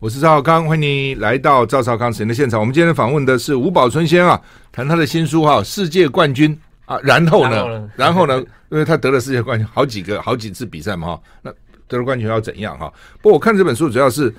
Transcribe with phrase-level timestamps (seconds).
[0.00, 2.58] 我是赵少康，欢迎你来到赵少康时间的现场。
[2.58, 4.40] 我们今天访问的是吴宝春先生啊，
[4.72, 6.56] 谈他的新书哈、啊，《世界冠军》
[6.90, 11.52] 啊，然后呢，然后呢，因为他得了世界冠军好几个好几次比赛嘛哈，那
[11.86, 12.90] 得了冠军要怎样哈？
[13.20, 14.34] 不过我看这本书主要是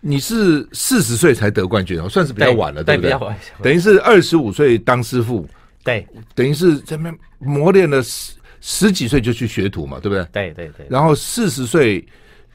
[0.00, 3.34] 你是四十岁才得冠军，算是比较晚了，对，对不对？
[3.62, 5.46] 等于是二十五岁当师傅，
[5.84, 8.32] 对，等于是这边磨练了十
[8.62, 10.26] 十几岁就去学徒嘛，对不对？
[10.32, 12.02] 对对对，然后四十岁。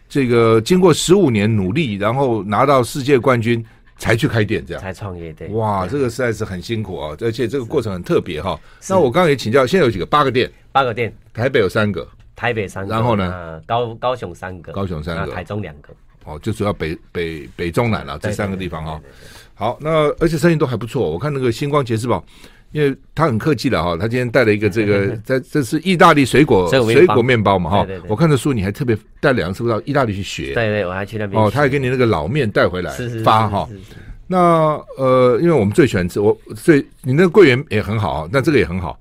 [0.09, 3.63] 这个经过十五年努力，然后拿到世界冠军，
[3.97, 5.34] 才去开店，这样才创业。
[5.34, 8.59] 对，哇，这个实在是很辛苦啊，而且这个过程很特别哈。
[8.89, 10.05] 那我刚刚也请教，现在有几个？
[10.05, 15.89] 八个店，八个店，台北有三个，台北三个，然后呢，高高雄三个，高雄三个，台中两个。
[16.26, 19.01] 哦，就主要北北北中南了这三个地方哈。
[19.53, 22.23] 好，那而且生意都还不错，我看那个星光杰士堡。
[22.71, 27.88] 因为他很客气了哈，他今天带了一个这个，在 这是意大利水果水果面包嘛哈。
[28.07, 30.53] 我看的书你还特别带两次到意大利去学。
[30.53, 31.41] 对对，我还去那边。
[31.41, 32.91] 哦，他还给你那个老面带回来
[33.23, 33.67] 发哈。
[34.27, 34.38] 那
[34.98, 38.99] 呃，因为我们最喜欢吃，我最你那个桂圆也很好，那这个也很好。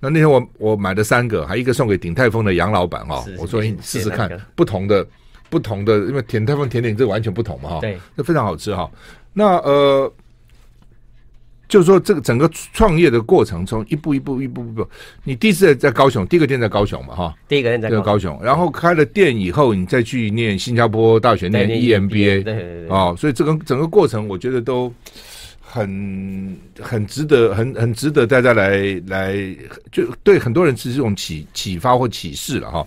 [0.00, 3.24] 那那天我我买了三个，还一个送给鼎泰丰的杨老板哈。
[3.38, 5.06] 我说你试试看不同的
[5.48, 7.80] 不同的，因为鼎泰丰甜点这完全不同嘛哈。
[7.80, 8.90] 对，这非常好吃哈。
[9.32, 10.12] 那呃。
[11.74, 14.88] 就是说，这个整个创业的过程中，一步一步，一步一步。
[15.24, 24.94] 你第一次在高雄，第一个店在高雄嘛，哈，第一个店在高雄，然后开了店以后，你再去念新加坡大学念 EMBA，对对对，哦，所以这个整个过程，我觉得都
[25.60, 29.36] 很很值得，很很值得大家来来，
[29.90, 32.86] 就对很多人是这种启启发或启示了哈。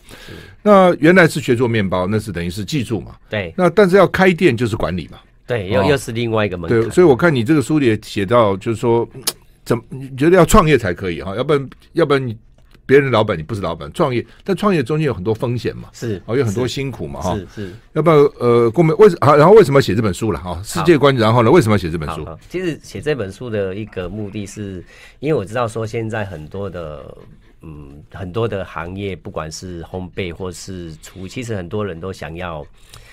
[0.63, 3.53] 那原来是学做面包，那是等于是技术嘛，对。
[3.58, 5.17] 那但是要开店就是管理嘛。
[5.48, 6.81] 对，又又是另外一个门槛。
[6.81, 9.08] 对，所以我看你这个书里写到，就是说，
[9.64, 11.34] 怎么你觉得要创业才可以哈？
[11.36, 12.38] 要不然，要不然你
[12.86, 17.36] 别人老板你不是老板，创业，但创业中间有很多风险嘛，是哦，有很多辛苦嘛哈。
[17.36, 19.36] 是是，要不然呃，我们为什好？
[19.38, 20.62] 然后为什么写这本书了哈？
[20.64, 21.50] 世界观，然后呢？
[21.50, 22.28] 为什么要写这本书？
[22.50, 24.84] 其实写这本书的一个目的是，
[25.20, 27.17] 因为我知道说现在很多的
[27.61, 32.66] 嗯很多的行业，不管是烘焙或是厨，其实很多人都想要。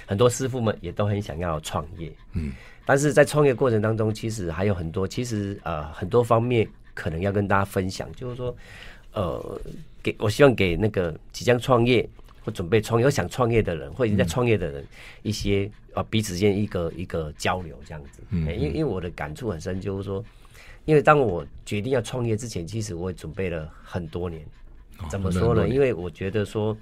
[0.06, 2.52] 很多师傅们也都很想要创业，嗯，
[2.84, 8.54] 但是在创业过程当中，其实还有很多，其实呃很多方面可能要跟大家分享，就是说，
[9.14, 9.60] 呃，
[10.02, 12.06] 给我希望给那个即将创业
[12.44, 14.84] 或准备创业、或想创业的人，或已经在创业的人
[15.22, 20.22] 一些呃彼此间一个一个交流这样子，嗯，因为因为我的感触很深，就是说，
[20.84, 24.44] 因为当我决定要创业之前，其实我也准备了很多年，
[25.08, 25.66] 怎么说呢？
[25.66, 26.76] 因为我觉得说，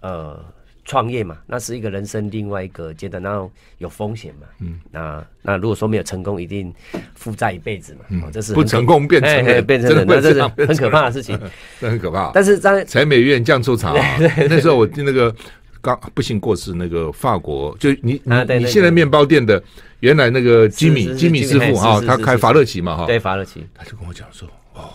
[0.00, 0.44] 呃。
[0.84, 4.46] 创业嘛，那是一个人生另外一个阶段，然后有风险嘛。
[4.58, 6.74] 嗯，那那如果说没有成功，一定
[7.14, 8.00] 负债一辈子嘛。
[8.08, 11.38] 嗯，这是不成功变成人，变成人，那这是很可怕的事情，
[11.80, 12.32] 这很可怕。
[12.34, 13.92] 但是在柴米油盐酱醋茶，
[14.50, 15.34] 那时候我听那个
[15.80, 19.62] 刚不幸过世那个法国，就你你你现在面包店的
[20.00, 24.90] 原来那个吉米吉米师傅哈，他开法乐奇嘛哈，对法乐奇，他就跟我讲说哦，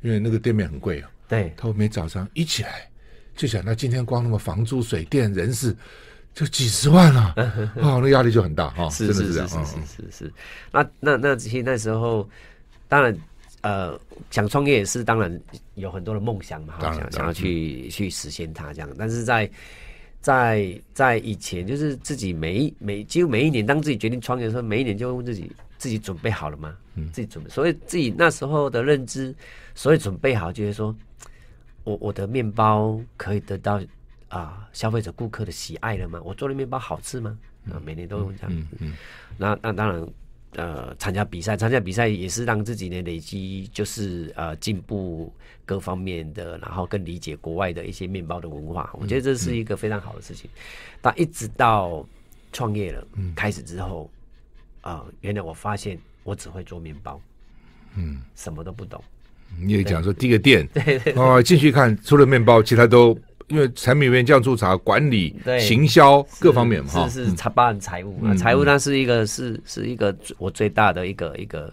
[0.00, 2.89] 因为那个店面很贵啊，对，他说每早上一起来。
[3.40, 5.74] 就想到今天光那么房租、水电、人事，
[6.34, 10.32] 就几十万了，啊， 哦，那压力就很大哈，是是是是是是是。
[10.70, 12.28] 那那那其实那时候，
[12.86, 13.16] 当然
[13.62, 13.98] 呃，
[14.30, 15.40] 想创业也是当然
[15.76, 18.90] 有很多的梦想嘛，想想要去去实现它这样。
[18.98, 19.50] 但是在
[20.20, 26.76] 在在以前，就是自己每一每几乎每一年，当自己决定创业的时候，每一年就会问自己：自己准备好了吗？
[26.94, 27.48] 嗯，自己准备。
[27.48, 29.34] 所以自己那时候的认知，
[29.74, 30.94] 所以准备好就是说。
[31.90, 33.78] 我我的面包可以得到
[34.28, 36.20] 啊、呃、消费者顾客的喜爱了吗？
[36.24, 37.36] 我做的面包好吃吗？
[37.66, 38.56] 啊、呃，每年都用这样子。
[38.56, 38.96] 嗯嗯嗯、
[39.36, 40.08] 那那当然，
[40.52, 45.32] 呃，参加比赛，参加比赛也是让自己呢累积，就是呃进步
[45.66, 48.88] 各方面的，然后更理解国外的一些面包的文化。
[48.94, 50.48] 我觉得这是一个非常好的事情。
[51.00, 52.06] 但一直到
[52.52, 54.08] 创业了，嗯、开始之后，
[54.80, 57.20] 啊、呃，原来我发现我只会做面包，
[57.96, 59.02] 嗯，什么都不懂。
[59.58, 63.18] 你也讲说第一个店，对哦，进去看，除了面包，其他都
[63.48, 71.72] 因为柴米油盐酱醋茶管理、行销各方面嘛，是是茶，包含财务嘛，财务那是一个是是一个我最大的一个一个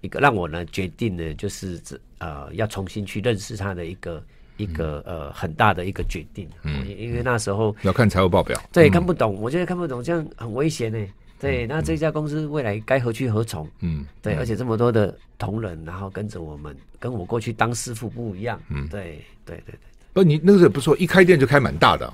[0.00, 1.80] 一个让我呢决定的，就是
[2.18, 4.22] 呃要重新去认识他的一个
[4.56, 10.98] 一个呃很大的一个决定，嗯，因为那时候要看财务报表，对，看不懂，我觉得看不懂，这样很危险呢。
[11.40, 13.68] 对，那这家公司未来该何去何从？
[13.80, 18.60] 嗯，对，而且这么多的同仁，然后跟着我们，跟我过去当师傅不一样。
[18.70, 19.74] 嗯，对，对，对，对。
[20.12, 22.12] 不，你那个时候不错，一开店就开蛮大的。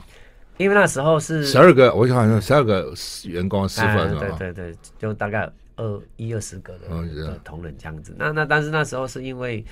[0.59, 2.93] 因为那时候是十二个，我好像十二个
[3.25, 4.37] 员工师傅是吧？
[4.38, 8.15] 对对对，就大概二一二十个的同仁这样子。
[8.19, 9.65] 那那但是那时候是因为，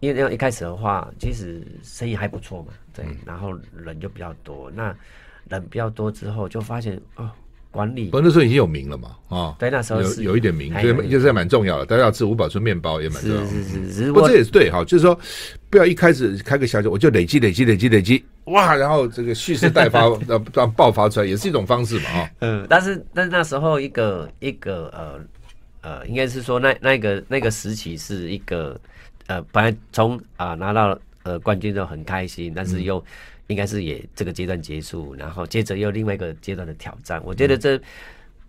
[0.00, 2.72] 因为那样一开始的话，其实生意还不错嘛。
[2.92, 4.70] 对，然后人就比较多。
[4.72, 4.94] 那
[5.48, 7.30] 人比较多之后，就发现哦。
[7.70, 8.08] 管理。
[8.08, 11.86] 不，那时候已经有名了嘛，啊，对，那时候有有一点名，所以就是蛮重要的。
[11.86, 13.46] 大家要吃五宝村面包也蛮重要的。
[13.46, 15.18] 是是是，不过这也是对哈，就是说
[15.68, 22.30] 不要一开始开个小酒，我就累积累积累积累积，哇，然后这个蓄势待发，让 让爆发出来，也是一种方式嘛，啊。
[22.40, 25.20] 嗯，但是但是那时候一个一个呃
[25.82, 28.80] 呃，应该是说那那个那个时期是一个
[29.26, 33.04] 呃，本来从啊拿到呃冠军就很开心，但是又。
[33.48, 37.20] 应该是也这个阶段结束，然后接着又另外一个阶段的挑战。
[37.24, 37.82] 我觉得这、嗯、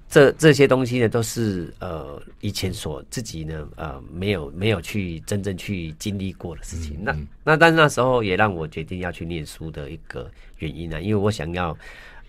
[0.10, 6.98] 这这些东西呢，都是呃以前所自己呢呃没有没有去真正去经历过的事情。
[7.00, 11.70] 嗯、那那但是那时候也让我决定要去念书的一个原因呢，因为我想要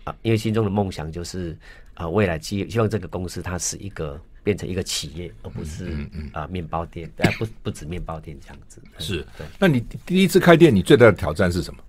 [0.04, 1.50] 啊、呃，因为心中的梦想就是
[1.94, 8.80] 啊、呃，未来希希望这个公司它是一个变成一个企业，而不是啊、嗯嗯呃、面包店，不 不止面包店这样子。
[8.98, 9.46] 是对。
[9.58, 11.82] 那你第一次开店，你最大的挑战是什么？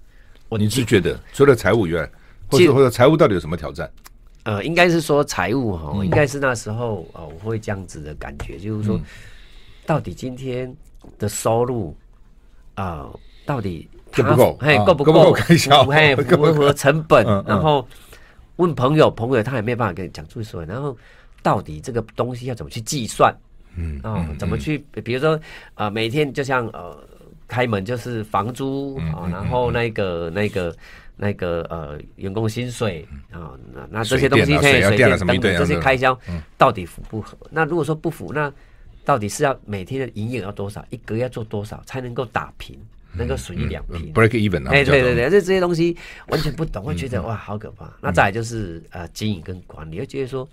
[0.51, 2.11] 我你是觉得除了财务以外，
[2.49, 3.89] 或者或者财务到底有什么挑战？
[4.43, 8.99] 呃，应该是说财务哈，应该是那时候呃，我会这样子的感觉，就是说，
[9.85, 10.75] 到底今天
[11.17, 11.95] 的收入
[12.75, 13.09] 啊，
[13.45, 14.57] 到底够不够？
[14.59, 15.89] 嘿，够不够开销？
[15.89, 17.25] 哎，符合成本？
[17.45, 17.87] 然后
[18.57, 20.97] 问朋友，朋友他也没办法跟你讲出所以，然后
[21.41, 23.33] 到底这个东西要怎么去计算？
[23.77, 24.79] 嗯哦，怎么去？
[25.01, 25.39] 比如说
[25.75, 27.01] 啊，每天就像呃。
[27.51, 30.73] 开门就是房租啊，然后那个、那个、
[31.17, 36.17] 那个呃，员工薪水啊，那那这些东西可以水电等等这些开销
[36.57, 37.37] 到底符不符？
[37.49, 38.49] 那如果说不符，那
[39.03, 42.79] 到底是要每天的营业额要多少，一个月要做多少才能够打平，
[43.11, 45.97] 能够损益两平？Break even 哎，对对对，这这些东西
[46.29, 47.91] 完全不懂，会觉得哇，好可怕。
[47.99, 50.47] 那再来就是呃，经营跟管理，会觉得说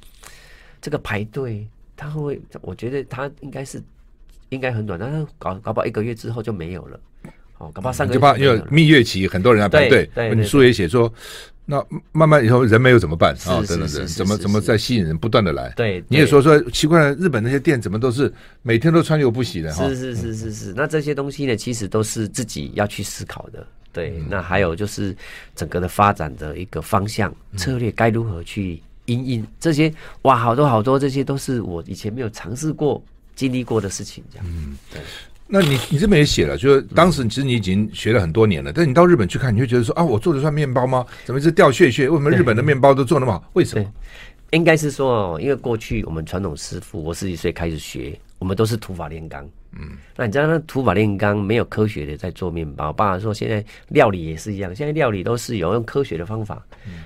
[0.81, 1.65] 这个排队，
[1.97, 3.81] 他会，我觉得他应该是。
[4.51, 7.01] 应该很短，但是搞搞不好一个月之后就没有了。
[7.59, 10.09] 哦，搞不好三个月就怕因为蜜月期很多人要排队。
[10.15, 11.13] 对，你书也写说，
[11.65, 13.59] 那慢慢以后人没有怎么办啊？
[13.67, 15.73] 等等等，怎么怎么再吸引人不断的来？
[15.77, 19.73] 对，你也说说奇怪了，日本那些店怎么都是每天都川流不息的？
[19.73, 23.67] 是是是是是，那这些东西呢，其实都是自己要去思考的。
[23.93, 25.17] 对，那还有就是
[25.57, 29.93] 整个的发展的一个方向策略该如何去因应这些？
[30.23, 33.03] 哇，好多好多，这些都是我以前没有尝试过。
[33.39, 34.47] 经历过的事情，这样。
[34.51, 35.01] 嗯，对。
[35.47, 41.07] 那你你这边也写了，就是当时其实你已经学了很多年了，但你到日本去看，你会觉得说啊，我做的算面包吗？
[41.25, 42.09] 怎么是掉屑屑？
[42.11, 43.51] 为什么日本的面包都做那么好？
[43.53, 43.93] 为什么？
[44.51, 49.49] 应该是说哦，因为过去我们传统师傅，我十几岁开始学，我们都是土法炼钢。
[49.73, 52.93] 嗯，那你知道那土法炼钢没有科学的在做面包。
[52.93, 56.61] 爸爸说现在料理也是一样，现在料理都是有用科学的方法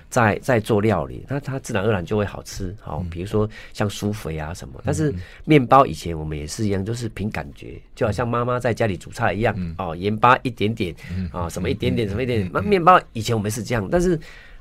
[0.08, 2.74] 在在做料理，那它自然而然就会好吃。
[2.80, 4.80] 好，比如说像酥肥啊什么。
[4.84, 5.12] 但是
[5.44, 9.74] 面包以前我们也是一样，就是凭感觉，就好像妈妈在家里煮菜一样。
[9.78, 10.94] 哦，盐巴一点点
[11.32, 12.50] 啊，什么一点点，什么一点点。
[12.54, 14.18] 那面包以前我们是这样，但是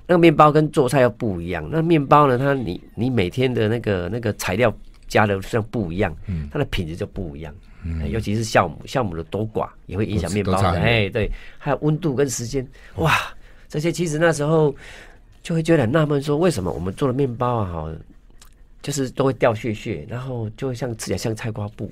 [0.08, 1.70] 那个面包跟做菜又不一样。
[1.72, 4.76] 那面包呢，它你你每天的那个那个材料
[5.08, 6.16] 加的像不一样，
[6.52, 7.54] 它的品质就不一样。
[7.84, 10.80] 嗯，尤其是酵母，酵母的多寡也会影响面包的。
[10.80, 12.66] 哎，对，还有温度跟时间，
[12.98, 13.12] 哇，
[13.68, 14.74] 这些其实那时候
[15.42, 17.92] 就会觉得很纳闷，说为什么我们做的面包啊，哈，
[18.84, 21.92] 就是都会掉屑屑，然后就会像吃起来像菜瓜布，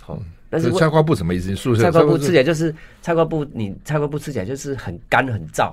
[0.00, 0.16] 好，
[0.48, 1.54] 但是菜瓜布什么意思？
[1.76, 2.72] 菜瓜布吃起来就是
[3.02, 5.72] 菜瓜布，你菜瓜布吃起来就是很干很燥，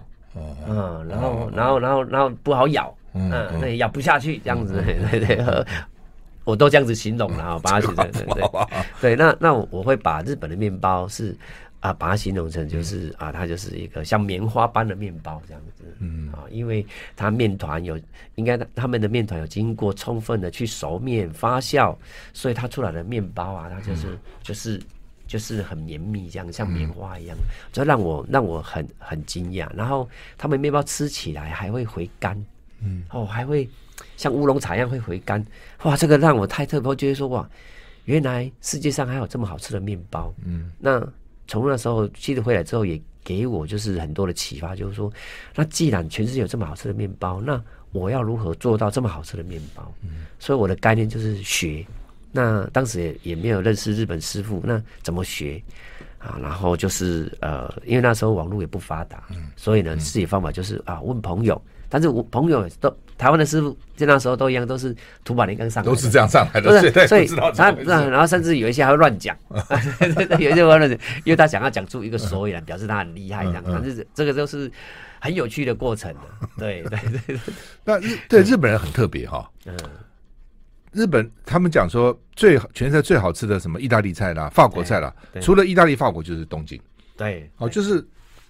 [0.67, 3.29] 嗯，然后然后然后然后不好咬，嗯，
[3.61, 5.65] 那咬不下去这样子，对对 对。
[6.43, 8.25] 我都这样子形容了啊， 把它写成对。
[8.33, 8.43] 对
[9.01, 11.35] 对，那那我我会把日本的面包是
[11.79, 16.31] 啊，把它形容成就是啊，它就是一个像棉花般的面包这样子，嗯。
[16.31, 17.99] 啊，因为它面团有
[18.35, 21.95] 应该他们的面团有经过充分的去熟面发酵，
[22.33, 24.81] 所以它出来的面包啊，它就是就是
[25.27, 27.37] 就是很绵密这样，像棉花一样，
[27.71, 29.67] 这让我让我很很惊讶。
[29.75, 32.37] 然后他们面包吃起来还会回甘，
[32.81, 33.69] 嗯哦还会。
[34.17, 35.43] 像乌龙茶一样会回甘，
[35.83, 35.95] 哇！
[35.95, 37.47] 这个让我太特别，我觉得说哇，
[38.05, 40.33] 原来世界上还有这么好吃的面包。
[40.43, 41.07] 嗯，那
[41.47, 45.11] 从那时候记得回来之后，也给我就是很多的启发，就是说，
[45.55, 47.61] 那既然全世界有这么好吃的面包，那
[47.91, 49.91] 我要如何做到这么好吃的面包？
[50.01, 51.85] 嗯，所以我的概念就是学。
[52.31, 55.61] 那当时也也没有认识日本师傅，那怎么学
[56.17, 56.39] 啊？
[56.41, 61.61] 然后就是呃，因为那时候网络也不发达，嗯，所以呢，自己方法就是啊，问朋友。
[61.91, 64.95] 但是我朋友都台湾的师傅，就那时候都一样，都是
[65.25, 69.37] 土法炼钢上来，都是这样上来的，是所以他然后甚至有一些还会乱讲，
[70.39, 70.89] 有一些乱讲，
[71.25, 73.63] 因为他想要讲出一个所以然，表示他很厉害这样。
[73.67, 74.71] 但是这个都是
[75.19, 76.15] 很有趣的过程，
[76.57, 77.39] 对对对。
[77.83, 79.75] 那日对日本人很特别哈，嗯，
[80.93, 86.79] 日本他们讲说最全世界最好吃的什么意大利菜啦、法国菜啦，除了意大利、法国就是东京，
[87.17, 88.03] 对，哦就是。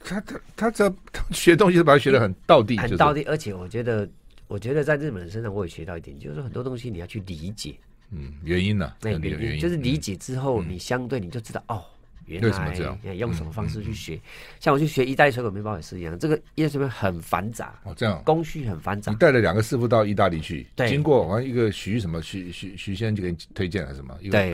[0.04, 3.24] 他他他这他学东西，都把它学得很道地，很到地。
[3.24, 4.08] 而且我觉得
[4.48, 7.76] 我觉得在日本人身上我也学到一点，就是很多东西你要去理解，
[8.12, 8.94] 嗯，原因呢？
[9.02, 11.84] 那原因就是理解之后，你相对你就知道哦。
[12.28, 14.18] 原来用什么方式去学？
[14.60, 19.12] 像我去学意大利水果面包也是一样，这个意大利水果很繁杂哦，这样工序很繁杂。
[19.12, 24.16] 你带了两个师傅到意大利去，经过好像一个徐什么徐徐徐先生就给你推荐了是什么？
[24.22, 24.54] 对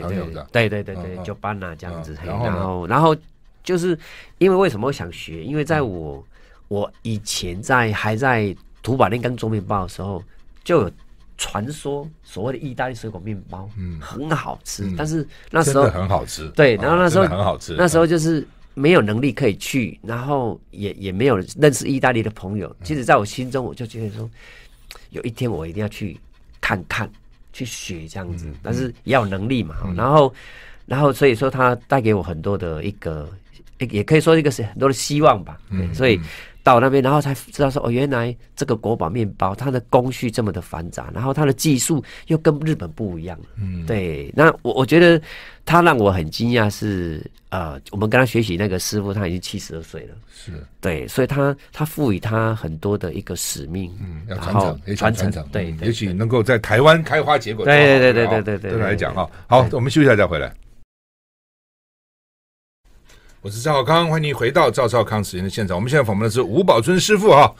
[0.50, 2.18] 对对对对，就搬了这样子。
[2.24, 3.14] 然后然后
[3.62, 3.98] 就是
[4.38, 5.44] 因为为什么我想学？
[5.44, 6.24] 因为在我
[6.68, 10.22] 我以前在还在土法炼钢做面包的时候
[10.64, 10.90] 就有。
[11.40, 22.74] 传说所谓的意大利水果面包，嗯，很好吃，嗯、但是那时候很好吃，对，然后那时候、哦、很好吃，那时候就是没有能力可以去，然后也也没有认识意大利的朋友。
[22.82, 24.28] 其实，在我心中，我就觉得说，
[25.10, 26.18] 有一天我一定要去
[26.60, 27.08] 看看，
[27.52, 29.76] 去学这样子，嗯、但是也要有能力嘛。
[29.84, 30.34] 嗯、然后，
[30.86, 33.30] 然后所以说，他带给我很多的一个，
[33.90, 35.58] 也可以说一个是很多的希望吧。
[35.70, 36.20] 嗯，所以。
[36.64, 43.38] 到那边，然后才知道说哦，原来这个国宝面包它的工序这么的繁杂，然后它的技术又跟日本不一样。
[43.56, 44.30] 嗯，对。
[44.36, 45.18] 那我我觉得
[45.64, 50.14] 他让我很惊讶是呃，我们跟他学习那个师傅他已经七十二岁了。
[50.30, 50.52] 是。
[50.78, 54.54] 对，所以他他赋予他很多的一个使命，嗯，要传
[54.84, 57.64] 承，传承，对，也许能够在台湾开花结果。
[57.64, 60.52] 对对对对对对，对来讲哈，好，我们休息一下再回来。
[63.48, 65.74] 我是赵少康，欢迎你回到赵少康时间的现场。
[65.74, 67.50] 我们现在访问的是吴宝春师傅哈，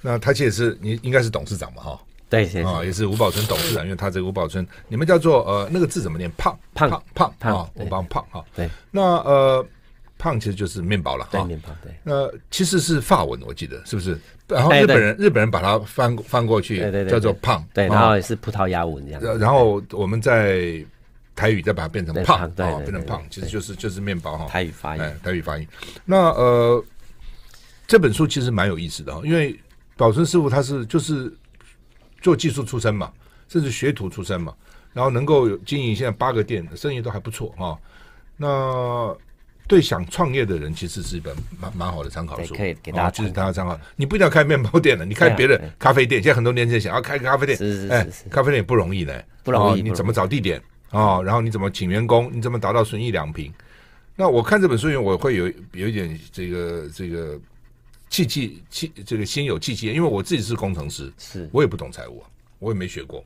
[0.00, 2.00] 那他其实是你应该是董事长嘛哈？
[2.30, 6.30] 对，啊，也是吴宝春董事长，因为他这个吴宝春，你们叫做呃那个字怎么念？
[6.36, 8.44] 胖胖胖胖啊，我帮胖哈。
[8.54, 9.66] 对，那呃
[10.18, 11.42] 胖其实就是面包了哈。
[11.42, 11.92] 面包对。
[12.04, 14.16] 那其实是法文，我记得是不是？
[14.46, 16.78] 然后日本人日本人把它翻翻过去，
[17.10, 17.66] 叫做胖。
[17.74, 19.38] 对，然后也是葡萄牙文这样。
[19.40, 20.86] 然后我们在。
[21.34, 24.46] 台语再把它变成胖，啊，变成胖，其实就是就是面包哈。
[24.46, 25.66] 台语发音，台语发音。
[26.04, 26.84] 那呃，
[27.86, 29.58] 这本书其实蛮有意思的，因为
[29.96, 31.32] 宝春师傅他是就是
[32.20, 33.12] 做技术出身嘛，
[33.48, 34.54] 甚至学徒出身嘛，
[34.92, 37.78] 然后能够有经营现在八个店，生意都还不错哈。
[38.36, 39.16] 那
[39.66, 43.78] 对想创业的人，其实是一本蛮蛮好的参考书，可以给大家，就是大家参考。
[43.96, 46.22] 你不一定要开面包店了，你开别的咖啡店。
[46.22, 49.12] 现在很多年轻人想要开个咖啡店，是是是，咖啡店也不容易呢，
[49.42, 49.82] 不容易。
[49.82, 50.62] 你怎么找地点？
[50.94, 52.30] 哦，然后你怎么请员工？
[52.32, 53.52] 你怎么达到损益两平？
[54.14, 57.36] 那我看这本书，因为我会有有一点这个这个
[58.08, 62.22] 气气气，这个心有气机，因为我自己是工程师，是我也不懂财务，
[62.60, 63.24] 我也没学过。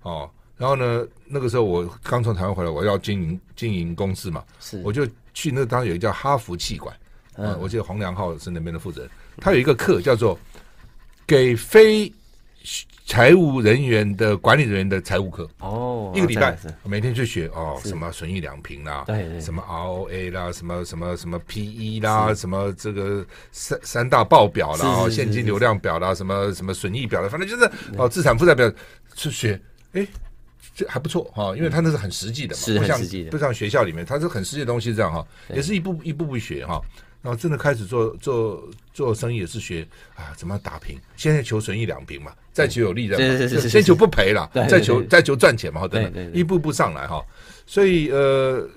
[0.00, 6.96] 哦，然后呢，那个时候我刚从台湾回来，我要经营经营公司嘛，是我就去那当时有一个叫哈佛气管，
[7.34, 10.38] 嗯，我记得黄良浩是那边的负责人，他有一个课叫做
[11.26, 12.10] 给非。
[13.10, 28.72] 财务人员的管理人员的财务课哦，一个礼拜每天去学哦，什么损益两平啦，对，什么 ROA 啦，什么什么什么 PE 啦，什么这个三三大报表啦，现金流量表啦，什么什么损益表啦，反正就是哦资产负债表
[29.16, 29.60] 去学，
[29.94, 30.06] 哎，
[30.72, 36.80] 这还不错哈，因为他那是很实际的嘛，不像不像学校里面，他是很实际的东西这样哈，也是一步一步步学哈。
[37.22, 40.98] 然后真的开始做做做生意也是学啊，怎么打平？
[41.16, 47.24] 现在求损一两平嘛，再求有利润嘛，先求不赔了，再求再求赚钱嘛，等等，一步步上来哈。
[47.66, 48.68] 所以呃，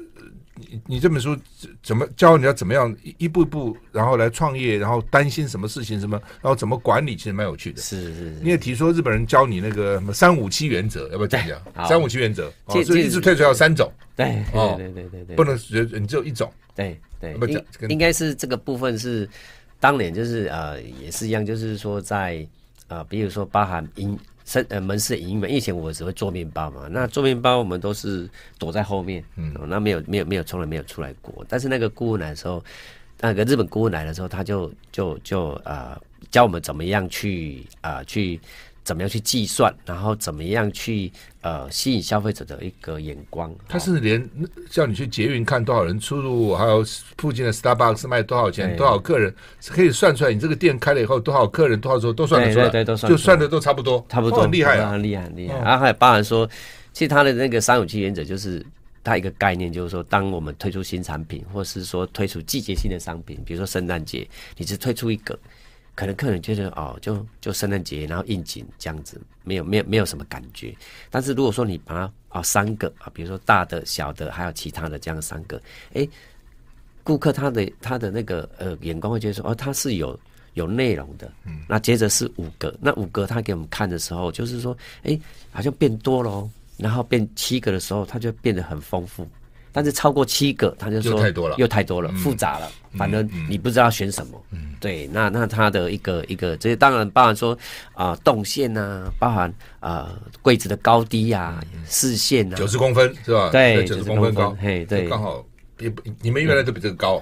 [0.69, 1.37] 你你这本书
[1.81, 7.81] 怎么教你要怎么样一一步一步，然后来创业，然后担心什么事情什么，然后怎么管理，其实蛮有趣的。
[7.81, 8.39] 是是是。
[8.41, 11.87] 你也提说日本人教你那个什么三五七原则，要不要讲讲？
[11.87, 13.91] 三五七原则，所以一直退出要三种。
[14.15, 16.51] 对对对对对对，不能只你只有一种。
[16.75, 19.27] 对对，应应该是这个部分是
[19.79, 22.45] 当年就是呃也是一样，就是说在
[22.87, 31.45] 呃比如说包含营生呃门市营运，以前我只会做面包嘛，那做面包我们都是躲在后面，嗯，那没有没有没有从来没有出来过。
[31.47, 32.63] 但是那个顾问来的时候，
[33.19, 35.99] 那个日本顾问来的时候，他就就就呃
[36.31, 38.39] 教我们怎么样去啊、呃、去。
[38.83, 41.11] 怎么样去计算，然后怎么样去
[41.41, 43.53] 呃吸引消费者的一个眼光？
[43.67, 44.29] 他是连
[44.69, 46.83] 叫你去捷运看多少人出入，还有
[47.17, 49.33] 附近的 Starbucks 卖多少钱，多少客人，
[49.69, 50.33] 可以算出来。
[50.33, 55.57] 你这个店开了以后，多少客人，多少时候都算得出来，对对，都算，就算的都差不多，差不多，很厉害啊，很厉害，很厉害。
[55.59, 56.45] 然后还包含说，
[56.91, 58.65] 其实他的那个三五七原则就是
[59.01, 65.39] 它一个概念，就是说，当我们推出新产品，或是说推出季节性的商品，比如说圣诞节，你只推出一个。
[65.95, 70.75] 可能客人觉得哦，就就圣诞节，然后应景这样子，没有没有没有什么感觉。
[71.09, 75.61] 但是如果说你把它啊、哦、三个啊，比如说大的、小的，还有其他的这样三个，
[75.93, 76.07] 哎，
[77.03, 80.19] 顾客他的他的那个呃眼光会觉得说哦，它是有
[80.53, 81.31] 有内容的。
[81.45, 81.61] 嗯。
[81.67, 85.19] 那接着是五个，那五个他给我们看的时候，就是说哎，
[85.51, 89.27] 好像变多了，然后变七个的时候，它就变得很丰富。
[89.73, 94.41] 但是超过七个，他就说又太多了，又太多了，复杂了，反正你不知道选什么。
[94.51, 97.57] 嗯，对，那那他的一个一个，这些当然包含说
[97.93, 103.49] 啊动线啊，包含啊柜子的高低啊，视线啊，九十公分是吧？
[103.49, 105.43] 对，九十公分高，嘿，对，刚好
[105.75, 107.21] 比你们原来都比这个高。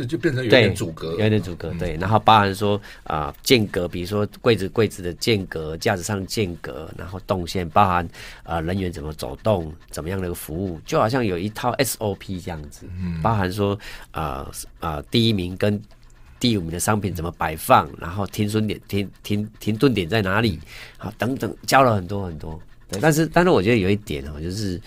[0.00, 1.96] 是就变成有点阻隔，有点阻隔，对。
[2.00, 8.04] 然后包含说啊、呃、间隔，比如说柜子柜子的间隔，架子上间隔，然后动线，包含
[8.42, 12.86] 啊、呃、人员怎么走动，怎么样的一个服务，就好像有一套 SOP 这样子。
[12.98, 13.20] 嗯。
[13.22, 13.78] 包含说
[14.10, 15.80] 啊啊、第一名跟
[16.38, 20.58] 第五名的商品怎么摆放，然后停损点停停停顿点在哪里，
[20.96, 22.58] 好等等，教了很多很多。
[22.88, 22.98] 对。
[23.00, 24.80] 但是但是我觉得有一点哦，就是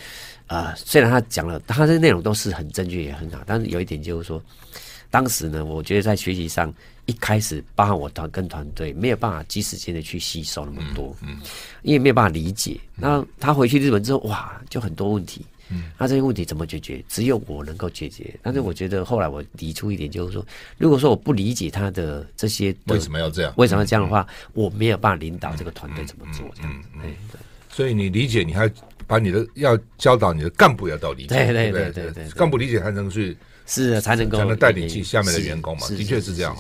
[0.47, 4.41] 啊、呃，虽然他讲了，他的内容都是很正确也很好，但是有一点就是说。
[5.13, 6.73] 当时呢，我觉得在学习上
[7.05, 11.37] 一开始，包含我团跟团队没有办法及时间的去吸收那么多，嗯，
[11.83, 12.79] 因为没有办法理解。
[12.95, 16.99] 那他回去日本之后，哇，就很多问题，嗯，那这些问题怎么解决？
[17.07, 18.33] 只有我能够解决。
[18.41, 20.43] 但是我觉得后来我提出一点，就是说，
[20.79, 26.89] 如果说我不理解他的这些为什么要这样，为什么要这样的话，我没有办法领导这个团队怎么做这样子。
[26.99, 27.39] 对对。
[27.69, 28.67] 所以你理解，你还
[29.05, 33.37] 把你的要教导你的干部要到理解，对对对对对，干部理解才能去。
[33.65, 36.55] 是才能够才能带领起下面的员工嘛，的确是这样，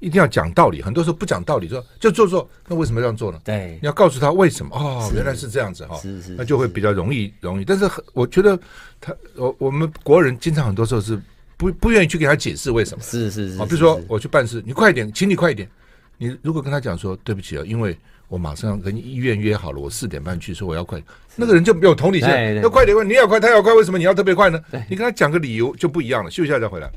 [0.00, 0.80] 一定要讲道理。
[0.80, 3.40] 很多时候不讲道理，说就做做，那为什么这样做呢？
[3.44, 6.00] 对，你要告诉他为什么哦，原来是这样子哈，
[6.36, 7.64] 那就会比较容易容易。
[7.64, 8.58] 但是我觉得
[9.00, 11.20] 他我我们国人经常很多时候是
[11.56, 13.58] 不不愿意去给他解释为什么，是是是。
[13.64, 15.68] 比如说我去办事，你快一点，请你快一点。
[16.16, 17.96] 你如果跟他讲说对不起啊，因为
[18.28, 21.02] 我马上跟医院约好了，我四点半去，说我要快。
[21.34, 22.28] 那个人就没有同理心，
[22.62, 24.60] 要快点问，你要快，他要快，为什么你要特别快呢？
[24.88, 26.30] 你跟他讲个理由就不一样了。
[26.30, 26.90] 休息一下再回来。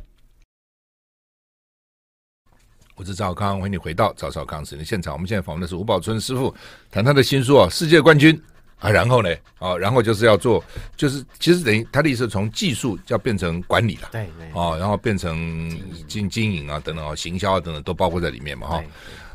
[2.95, 5.13] 我是赵康，欢迎你回到赵少康时间现场。
[5.13, 6.53] 我们现在访问的是吴宝春师傅，
[6.91, 8.35] 谈他的新书啊，《世界冠军》
[8.77, 10.61] 啊，然后呢，啊，然后就是要做，
[10.97, 15.69] 就是其实等于他的意思，从技术要变成管理了，对对，啊，然后变成
[16.07, 18.83] 经经营啊等等啊，行销啊等等都包括在里面嘛，哈。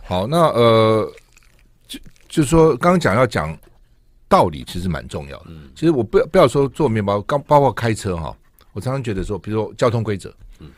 [0.05, 1.13] 好，那呃，
[2.37, 3.57] 就就是说刚刚讲要讲。
[4.29, 5.45] 道理其实蛮重要的。
[5.51, 8.37] 嗯，其实我不要不要说做面包，刚包括开车哈，
[8.73, 10.69] 我常常觉得说，比如说交通规则，嗯，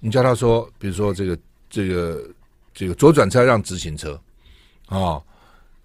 [0.00, 1.38] 你叫他说，比如说这个
[1.68, 2.26] 这个
[2.72, 4.18] 这个左转车让直行车，
[4.86, 5.24] 啊、哦，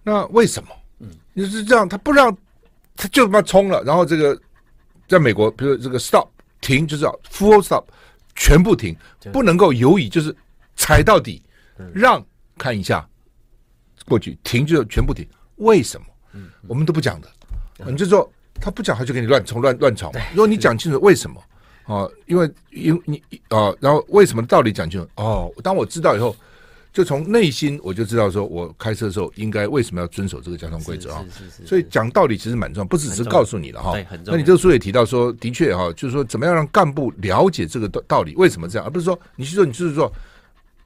[0.03, 0.69] 那为什么？
[0.99, 2.33] 嗯，你是这样，他不让，
[2.95, 4.41] 他就他妈冲了，然后这个
[5.05, 6.29] 在美国，比如说这个 stop
[6.61, 7.83] 停就是要 full stop
[8.37, 8.95] 全部停，
[9.33, 10.33] 不能够犹豫，就是
[10.77, 11.43] 踩到底，
[11.93, 12.25] 让
[12.57, 13.05] 看一下
[14.05, 16.07] 过去停就全部停，为什么？
[16.33, 17.27] 嗯，我们都不讲的，
[17.85, 20.11] 你就说他不讲，他就给你乱冲乱乱闯。
[20.31, 21.41] 如果你讲清楚为什么
[21.83, 22.07] 啊？
[22.25, 25.51] 因为因为你啊，然后为什么道理讲清楚哦？
[25.61, 26.33] 当我知道以后，
[26.93, 31.25] 就从内心我就知道，说我开车的时候应该为什么要遵守这个交通规则啊？
[31.65, 33.93] 所以讲道理其实蛮重要，不只是告诉你了哈。
[34.25, 40.11] 那你这个书也提到说，的确哈，就是说怎么样让干部了解这个道道理，为什么这样，而不是说你去做，你就是做。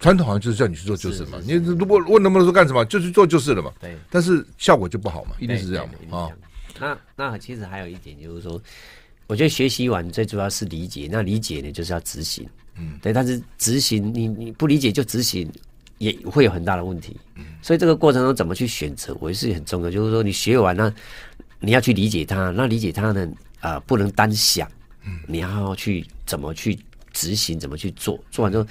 [0.06, 3.74] 传统好像就是叫你去做就是嘛，你如果问那么多说干什么，就去做就是了嘛。
[3.82, 6.30] 对，但是效果就不好嘛，一定是这样嘛啊。
[6.80, 8.62] 那那其实还有一点就是说，
[9.26, 12.48] 我觉得学习完最主要是理解，那理解呢就是要执行。
[12.78, 15.52] 嗯，对，但是执行你你不理解就执行
[15.98, 17.18] 也会有很大的问题。
[17.34, 19.90] 嗯，所以这个过程中怎么去选择，我也是很重要。
[19.90, 20.94] 就是说你学完了，
[21.60, 23.28] 你要去理解它，那理解它呢
[23.60, 24.70] 啊、呃，不能单想，
[25.04, 26.78] 嗯，你要去怎么去
[27.12, 28.68] 执行，怎么去做，做完之后。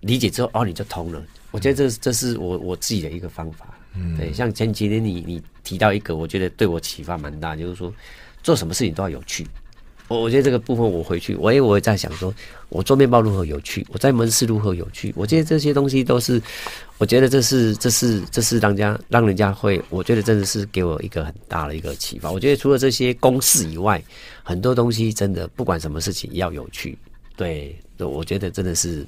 [0.00, 1.22] 理解之后哦，你就通了。
[1.50, 3.66] 我觉得这这是我我自己的一个方法。
[3.94, 7.92] 嗯，对，像前几天你你提到一个，我觉得对我启发蛮大，就是说
[8.42, 9.44] 做什么事情都要有趣。
[10.06, 12.32] 我我觉得这个部分我回去，我也我也在想说，
[12.68, 15.12] 我做面包如何有趣，我在门市如何有趣。
[15.16, 16.40] 我觉得这些东西都是，
[16.98, 22.30] 我觉得这是这是这是让家让人家会，我觉得真的是给我一个很大的一个启发。
[22.30, 24.02] 我觉得除了这些公式以外，
[24.44, 26.96] 很多东西真的不管什么事情要有趣。
[27.36, 29.04] 对，我觉得真的是。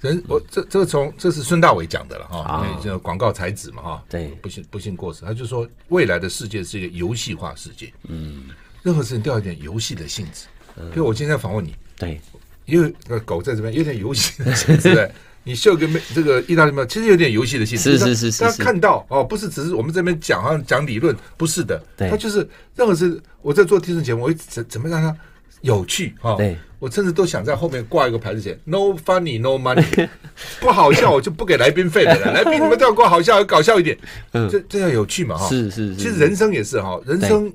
[0.00, 8.50] 人我这这个从这是孙大伟讲的了哈，因为这个广告才子嘛哈，对，不幸不幸过世，他就说未来的世界是一个游戏化世界，嗯，
[8.82, 10.46] 任何事情都要有点游戏的性质。
[10.92, 12.20] 比如我今天访问你，对，
[12.66, 15.10] 因为那狗在这边有点游戏的性质，对，
[15.42, 25.16] 你秀个妹这个意大利面，其实有点游戏的性质，是是是是，大家看到哦，不是只是我们这边讲好像讲理论，不是的，他就是任何事，我在做电视节目，我怎怎么让它
[25.60, 26.34] 有趣哈？
[26.36, 26.56] 对。
[26.78, 30.06] 我甚至都想在后面挂一个牌子写 “No funny, no money”，
[30.60, 32.32] 不好笑我就不给来宾费的了。
[32.36, 33.96] 来宾你们都要给我好笑，搞笑一点。
[34.32, 35.48] 嗯，这这要有趣嘛哈。
[35.48, 35.96] 是是是。
[35.96, 37.50] 其实人生也是哈，人生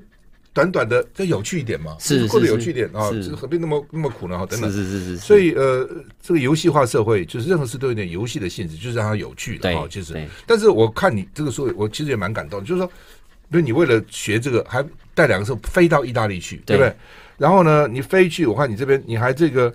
[0.52, 1.96] 短短的，要有趣一点嘛。
[2.00, 4.36] 是过得有趣一点啊，何必那么那么苦呢？
[4.36, 4.70] 哈，等等。
[4.72, 5.16] 是是是。
[5.16, 5.88] 所以呃，
[6.20, 9.86] 这个游戏化社会就是任何事都有点游戏的性质，就是让它有趣的哈。
[9.88, 12.90] 其实，但是我看你这个书，我其实也蛮感动，就是说，
[13.52, 14.84] 因为你为了学这个还。
[15.14, 16.90] 带两个时候飞到意大利去，对不对？
[17.36, 19.72] 然后呢，你飞去，我看你这边你还这个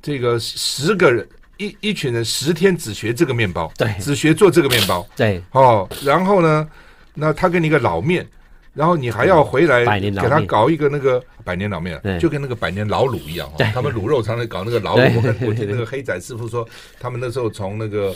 [0.00, 1.26] 这个十个人
[1.58, 6.68] 一一群人十天只学这个面包，对，只学做这个面包，对，哦，然后呢，
[7.14, 8.26] 那他给你一个老面。
[8.72, 13.50] 然后你还要回来给他搞一个那个百年老面，就跟那个百年老卤一样。
[13.74, 15.16] 他们卤肉常常搞那个老卤。
[15.16, 16.66] 我看我听那个黑仔师傅说，
[17.00, 18.14] 他们那时候从那个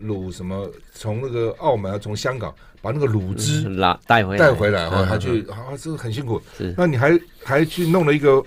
[0.00, 3.68] 卤什么，从那个澳门啊，从香港把那个卤汁
[4.06, 6.40] 带回带回来哈，他去啊，这个很辛苦。
[6.76, 8.42] 那你还还去弄了一个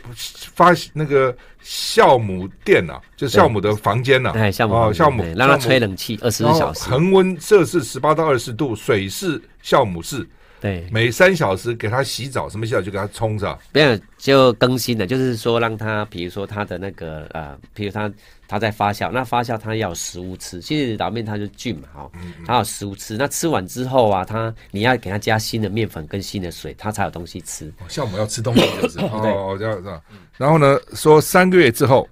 [0.54, 10.28] 发那个酵母店呐，就酵母的房间呐，酵母哦，酵母让它吹冷气二十四小时，恒温摄氏十八到二十度，水是酵母室。
[10.62, 18.10] 对，每三小时给它洗澡，什么洗澡就给它冲着，没有就更新的，就是说让它，比如说它的那个呃，比如它
[18.48, 22.12] 它在发酵，那发酵它要有食物吃，其实老面它就菌嘛，哈，
[22.46, 27.74] 它有食物吃，那吃完之后啊，它你要给它加新的面粉跟新的水，它才有东西吃。
[27.90, 30.00] 酵母要吃东西就是 哦，这样这样。
[30.38, 32.08] 然后呢，说三个月之后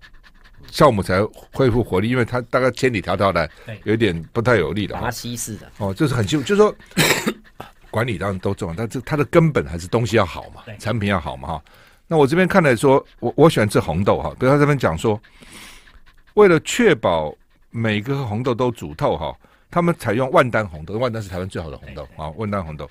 [0.72, 3.48] 酵母才恢复活力，因为它大概千里迢迢的，
[3.84, 5.72] 有点不太有力的，把它稀释的。
[5.78, 6.76] 哦，就是很清楚，就是说。
[7.90, 11.64] 管理当然都重要，但这它的根本还是东西要好嘛，产品要好嘛哈。
[12.08, 14.34] 那我这边看来说，我我喜欢吃红豆哈。
[14.40, 15.20] 比如他这边讲说，
[16.34, 17.36] 为了确保
[17.70, 19.36] 每个红豆都煮透哈，
[19.70, 22.90] 他们采用万丹红豆，万丹是台湾最好的红豆啊，万丹红豆。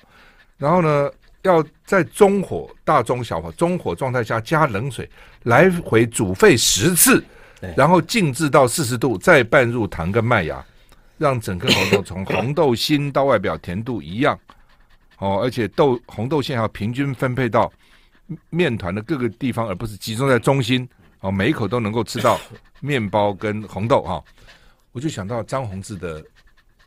[0.57, 5.09] 然后呢，要在中火、大中小火、中火状态下加冷水，
[5.43, 7.23] 来回煮沸十次，
[7.75, 10.63] 然后静置到四十度，再拌入糖跟麦芽，
[11.17, 14.39] 让整个红豆从红豆心到外表甜度一样。
[15.19, 17.71] 哦，而且豆红豆馅要平均分配到
[18.49, 20.87] 面团的各个地方，而不是集中在中心。
[21.19, 22.39] 哦，每一口都能够吃到
[22.79, 24.23] 面包跟红豆哈、哦。
[24.93, 26.23] 我就想到张宏志的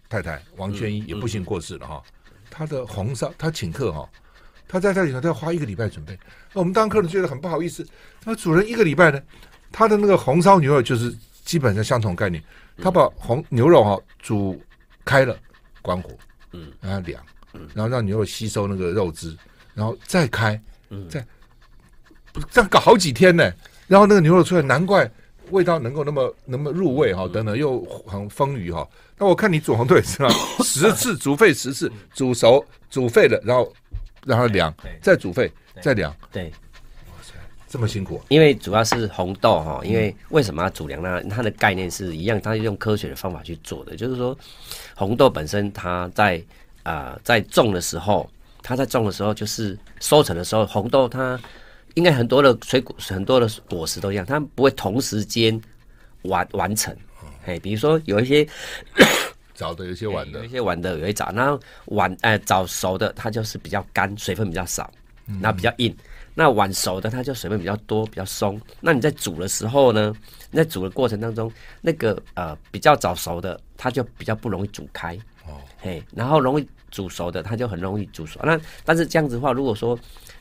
[0.08, 2.02] 太太王娟一也不幸过世了哈。
[2.50, 4.08] 他的红烧，他请客哈，
[4.66, 6.18] 他在这里头他要花一个礼拜准备。
[6.54, 7.86] 那我们当客人觉得很不好意思，
[8.24, 9.20] 那主人一个礼拜呢，
[9.70, 11.14] 他的那个红烧牛肉就是
[11.44, 12.42] 基本上相同概念，
[12.78, 14.58] 他把红牛肉哈煮
[15.04, 15.38] 开了，
[15.82, 16.10] 关火，
[16.52, 17.22] 嗯，让它凉。
[17.74, 19.36] 然后让牛肉吸收那个肉汁，
[19.74, 20.60] 然后再开，
[21.08, 21.24] 再
[22.32, 23.52] 不这样搞好几天呢。
[23.86, 25.10] 然后那个牛肉出来，难怪
[25.50, 28.88] 味道能够那么那么入味哈，等等又很丰腴哈。
[29.18, 30.30] 那我看你煮红豆也是啊，
[30.64, 33.70] 十次煮沸十次，煮熟煮沸了，然后
[34.24, 36.14] 让它凉，再煮沸再凉。
[36.30, 37.34] 对，哇塞，
[37.68, 38.22] 这么辛苦。
[38.28, 41.22] 因为主要是红豆哈，因为为什么要煮凉呢？
[41.24, 44.36] 它的概念是一样，它是用科学的方法去做的，就是说
[44.94, 46.42] 红豆本身它在。
[46.82, 48.28] 啊、呃，在种的时候，
[48.62, 51.38] 它在种的时候就是收成的时候，红豆它
[51.94, 55.60] 应该很多的水果，很多的果实都一样，它不会同时间
[56.22, 56.96] 完完成。
[57.46, 58.46] 哎，比如说有一些
[59.54, 61.30] 早的，有一些晚的，有一些晚的，有一些早。
[61.32, 64.90] 那晚哎早熟的，它就是比较干，水分比较少，
[65.40, 65.94] 那比较硬。
[66.34, 68.58] 那晚熟的，它就水分比较多，比较松。
[68.80, 70.14] 那你在煮的时候呢，
[70.50, 75.18] 你在煮的过程当中，那个呃比较早熟的，它就比较不容易煮开。
[75.46, 78.38] 哦，嘿，然后容易煮熟的，它就很容易煮熟。
[78.44, 79.94] 那但是这样子的话，如果说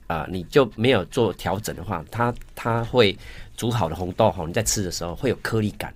[0.07, 3.17] 啊、呃，你就没有做调整的话，它它会
[3.57, 5.93] 煮好的红豆哈，你在吃的时候会有颗粒感，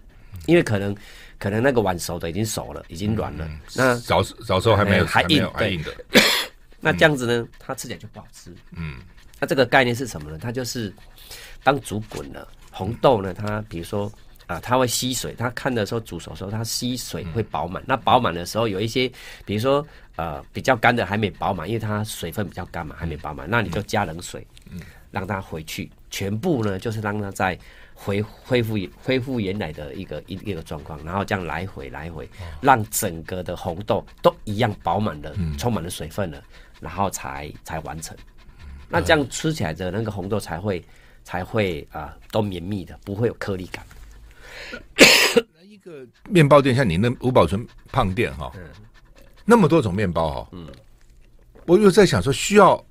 [0.47, 0.95] 因为可能
[1.37, 3.45] 可能那个晚熟的已经熟了，已经软了。
[3.45, 5.93] 嗯、那早早时候还没有还硬还硬的，
[6.81, 8.51] 那这样子呢，它吃起来就不好吃。
[8.71, 8.95] 嗯，
[9.39, 10.37] 那这个概念是什么呢？
[10.41, 10.91] 它就是
[11.63, 14.11] 当煮滚了红豆呢，它比如说。
[14.47, 15.33] 啊，它会吸水。
[15.37, 17.83] 它看的时候煮熟的时候，它吸水会饱满。
[17.85, 19.11] 那饱满的时候，有一些，
[19.45, 23.49] 比如说呃比较干的还没饱满，因为它水分比较干嘛，还没饱满。
[23.49, 24.79] 那你就加冷水，嗯，
[25.11, 25.89] 让它回去。
[26.11, 27.59] 全部呢就是让它再
[27.93, 32.29] 恢恢复恢复原来的一个一一个状况，然后这样来回来回，
[32.61, 36.41] 让整个的红豆都一样饱满的，充满了水分了，
[36.79, 38.15] 然后才才完成。
[38.87, 40.81] 那这样吃起来的那个红豆才会
[41.23, 43.83] 才会啊、呃、都绵密的，不会有颗粒感。
[45.67, 48.51] 一个面包店，像你那吴宝存胖店哈，
[49.43, 50.67] 那么多种面包哈，嗯，
[51.65, 52.83] 我又在想说，需要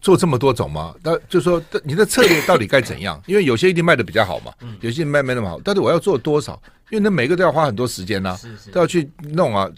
[0.00, 0.94] 做这么多种吗？
[1.02, 3.22] 那就说，你的策略到底该怎样？
[3.26, 5.60] 因为有些一定卖的比较好嘛，有些卖没那么好。
[5.60, 6.60] 到底我要做多少？
[6.90, 8.36] 因为那每个都要花很多时间呐，
[8.72, 9.70] 都要去弄啊。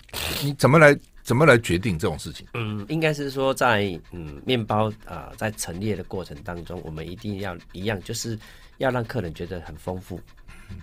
[0.42, 2.46] 你怎么来怎么来决定这种事情？
[2.54, 8.38] 嗯，应该是说在嗯面包啊、呃、在陈列的过程当中，我们一定要一样，就是
[8.78, 10.18] 要让客人觉得很丰富。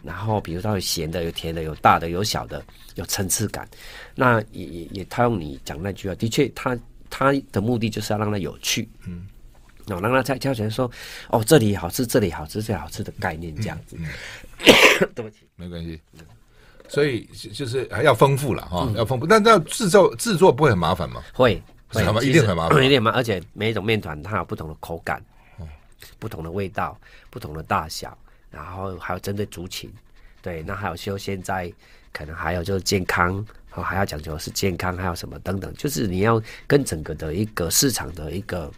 [0.03, 2.63] 然后，比如它有咸的、有甜的、有大的、有小的，
[2.95, 3.67] 有层次感。
[4.15, 6.77] 那也也也，他用你讲那句话，的确，他
[7.09, 9.27] 他的目的就是要让它有趣，嗯，
[9.87, 10.89] 哦，让它在挑起来说，
[11.29, 13.95] 哦，这里好吃，这里好吃，这里好吃的概念这样子。
[13.99, 14.05] 嗯
[14.59, 15.99] 嗯、 对不起，没关系。
[16.87, 19.25] 所以就是还要丰富了哈，要丰富。
[19.25, 21.23] 但这样制作制作不会很麻烦吗？
[21.33, 21.61] 会。
[21.93, 23.19] 会，一定很麻烦， 一定麻烦。
[23.19, 25.21] 而且每一种面团它有不同的口感，
[25.57, 25.67] 哦、
[26.19, 26.97] 不同的味道，
[27.29, 28.17] 不同的大小，
[28.51, 29.91] 然后还有针对族群，
[30.41, 31.71] 对，那还有就现在
[32.11, 38.69] 可能还有就是健康，哦，还要讲究是健康，还有什么等等，就是你要跟整个的一个市场的一个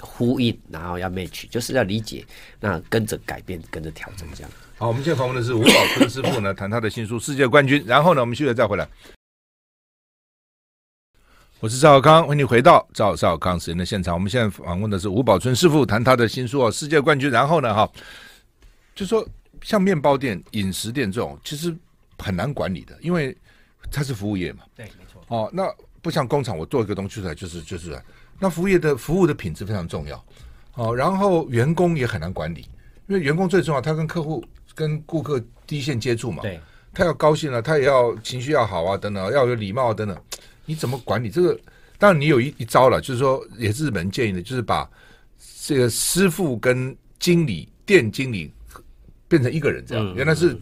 [0.00, 2.24] 呼应，然后要 match，就是要理解，
[2.58, 4.50] 那跟着改变，跟着调整这样。
[4.78, 7.82] 好，我们现在访问的是吴宝春师傅呢，谈他的新书《世界冠军》。
[7.86, 8.86] 然后呢，我们休息再回来。
[11.60, 14.12] 我是赵少康，欢迎你回到赵少康时间的现场。
[14.12, 17.30] 我们现在访问的是吴宝春师傅，谈他的新书《世界冠军》。
[17.32, 17.90] 然后呢，哈，
[18.96, 19.24] 就说
[19.62, 21.72] 像面包店、饮食店这种，其实
[22.18, 23.36] 很难管理的，因为
[23.92, 24.64] 它是服务业嘛。
[24.74, 25.22] 对，没错。
[25.28, 27.96] 哦，那不像工厂，我做一个东西出来就是就是，
[28.40, 30.24] 那服务业的服务的品质非常重要。
[30.74, 32.62] 哦，然后员工也很难管理，
[33.06, 34.44] 因为员工最重要，他跟客户。
[34.74, 36.60] 跟顾客第一线接触嘛，对，
[36.92, 40.14] 他要高兴了，他也要情绪要好啊，等等，要有礼貌啊，等等。
[40.66, 41.58] 你怎么管理这个？
[41.96, 44.86] 当然，你有一一招了，就是说，也是日本人建议的，就是把
[45.62, 48.52] 这个师傅跟经理、店经理
[49.28, 50.06] 变成一个人这样。
[50.06, 50.56] 嗯、原来是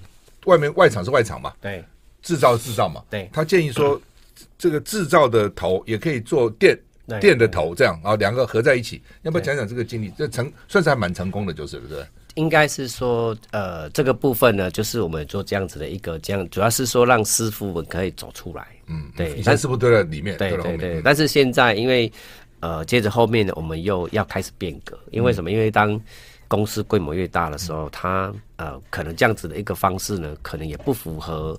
[0.46, 1.85] 外面外场是外场嘛，对，
[2.22, 3.29] 制造制造嘛，对。
[3.33, 4.00] 他建议说，
[4.59, 6.79] 这个制造的头也可以做电
[7.20, 9.03] 电的头，这样啊，两个合在一起。
[9.22, 10.12] 要不要讲讲这个经历？
[10.16, 12.07] 这成算是还蛮成功的，就是对不是？
[12.35, 18.66] 应该是说，呃，这个部分呢，就是我们做这样子的一个这样，主要是说让师傅们可以走出来。
[18.88, 19.35] 嗯，对。
[19.35, 21.00] 以前师傅都在里面，对对对。
[21.05, 22.11] 但是现在，因为
[22.59, 24.98] 呃，接着后面呢，我们又要开始变革。
[25.12, 25.48] 因为什么？
[25.48, 26.00] 因为当
[26.49, 31.59] 公司规模越大的时候，它呃，可能这样子的一个方式呢，可能也不符合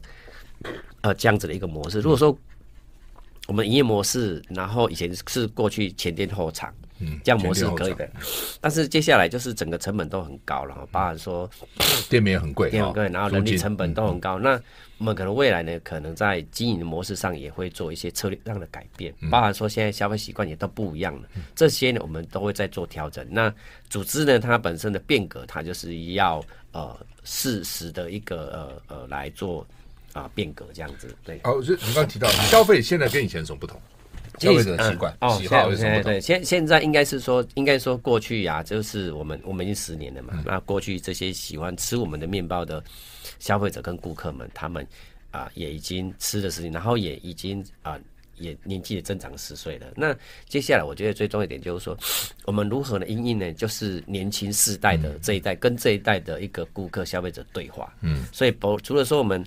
[1.01, 1.99] 呃这样子的一个模式。
[1.99, 2.37] 如果说
[3.47, 6.73] 我们营业模式，然后以前是过去前店后厂。
[6.99, 8.09] 嗯，这样模式可以的，
[8.61, 11.49] 但是接下来就是整个成本都很高了，包含说
[12.07, 14.39] 店面也很贵，店很贵，然后人力成本都很高。
[14.39, 14.57] 那
[14.97, 23.27] 我们可能未来呢，可能在经营的模式上也会做一些策略上的改变，包含说现在消费习惯也都不一样了，这些呢我们都会在做调整。
[23.29, 23.53] 那
[23.89, 29.67] 组织呢，它本身的变革，它就是要呃适时的一个呃呃来做
[30.13, 31.13] 啊变革这样子。
[31.23, 33.79] 对，哦，就你刚刚提到消费现在跟以前有什么不同？
[34.39, 36.03] 消费者习惯、嗯、哦，喜好有什么？
[36.03, 40.33] 对，现现在应该是说，应该说过去呀、啊，就是我们我们已经十年了嘛。
[40.35, 42.83] 嗯、那过去这些喜欢吃我们的面包的
[43.39, 44.85] 消费者跟顾客们，他们
[45.31, 47.99] 啊也已经吃了十年，然后也已经啊
[48.37, 49.87] 也年纪也增长十岁了。
[49.95, 50.15] 那
[50.47, 51.97] 接下来我觉得最重要一点就是说，
[52.45, 53.05] 我们如何呢？
[53.07, 57.93] 因应呢，就是年轻世代的这一代、嗯、跟这一代的一个顾客消费者对话。
[58.01, 59.45] 嗯，所以不除了说我们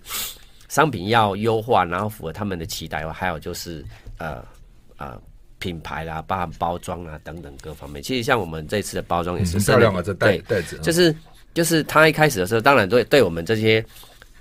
[0.68, 3.85] 商品要优化，然后符合他们的期待外，还有就是
[4.18, 4.44] 呃。
[4.98, 5.22] 啊、呃，
[5.58, 11.14] 品牌啦，包含包装啊等等各方面，其实像我们这次的包装也是、嗯、漂亮啊，这袋袋子，就是
[11.54, 13.80] 就是他一开始的时候，当然对对我们这些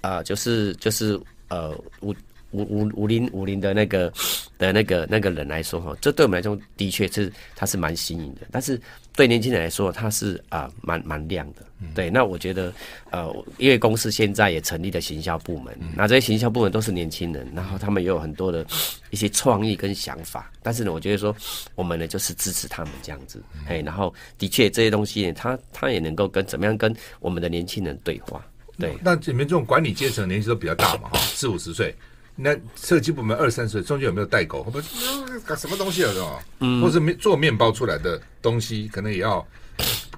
[0.02, 1.17] 啊、呃，就是就是
[1.48, 2.13] 呃五
[2.52, 4.12] 五五五零五零的那个
[4.58, 8.80] 的那个那个人来说哈，这对我们来说的确是它是蛮新颖的，但是。
[9.18, 11.64] 对年轻人来说，它是啊，蛮蛮亮的。
[11.96, 12.72] 对，那我觉得，
[13.10, 18.64] 呃，因为公司现在也成立了行销部门，那这些行销部门都是年轻人，然后他们也有很多的
[19.10, 20.52] 一些创意跟想法。
[20.62, 21.36] 但是呢，我觉得说，
[21.74, 28.46] 我们呢就是支持他们这样子，哎，然后的确这些东西呢，他他也能够跟怎么样跟我们的年轻人对话。
[28.78, 31.92] 对，那里面这种管理阶层年纪都比较大嘛，哈，四五十岁。
[32.39, 34.63] 那设计部门二三十岁，中间有没有代沟？
[34.63, 36.13] 会不会搞什么东西啊？
[36.13, 36.39] 是吧？
[36.60, 39.45] 嗯，或是面做面包出来的东西，可能也要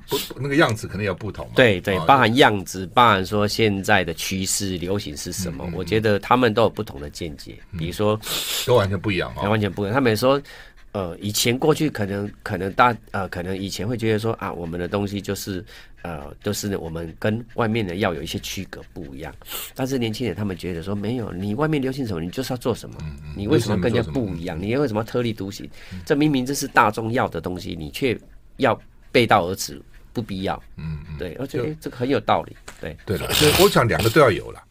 [0.10, 1.50] 不那个样子，可能也要不同。
[1.56, 5.64] 对对，包含样子，包含说现在的趋势流行是什么？
[5.68, 7.58] 嗯、我觉得他们都有不同的见解。
[7.72, 8.20] 嗯、比如说，
[8.68, 9.94] 都完全不一样啊，完全不一样。
[9.94, 10.42] 他们说。
[10.92, 15.64] 呃，以前过去可能可能大呃，可能以前会觉得说啊，我们的东西就是
[16.02, 19.34] 呃，都、就是我们跟外面的要有一些区隔不一样。
[19.76, 22.96] 但是年轻人他们觉得说，没有，你外面流行什么，你就是要做什么。
[23.02, 24.60] 嗯嗯、你为什么跟人家不一样？
[24.60, 25.70] 你为什么要特立独行？
[25.92, 28.18] 嗯、这明明这是大众要的东西，你却
[28.58, 28.80] 要
[29.12, 29.82] 背道而驰，
[30.14, 30.62] 不必要。
[30.78, 32.56] 嗯嗯，对，而且就这个很有道理。
[32.80, 34.64] 对对了，所以我想两个都要有了，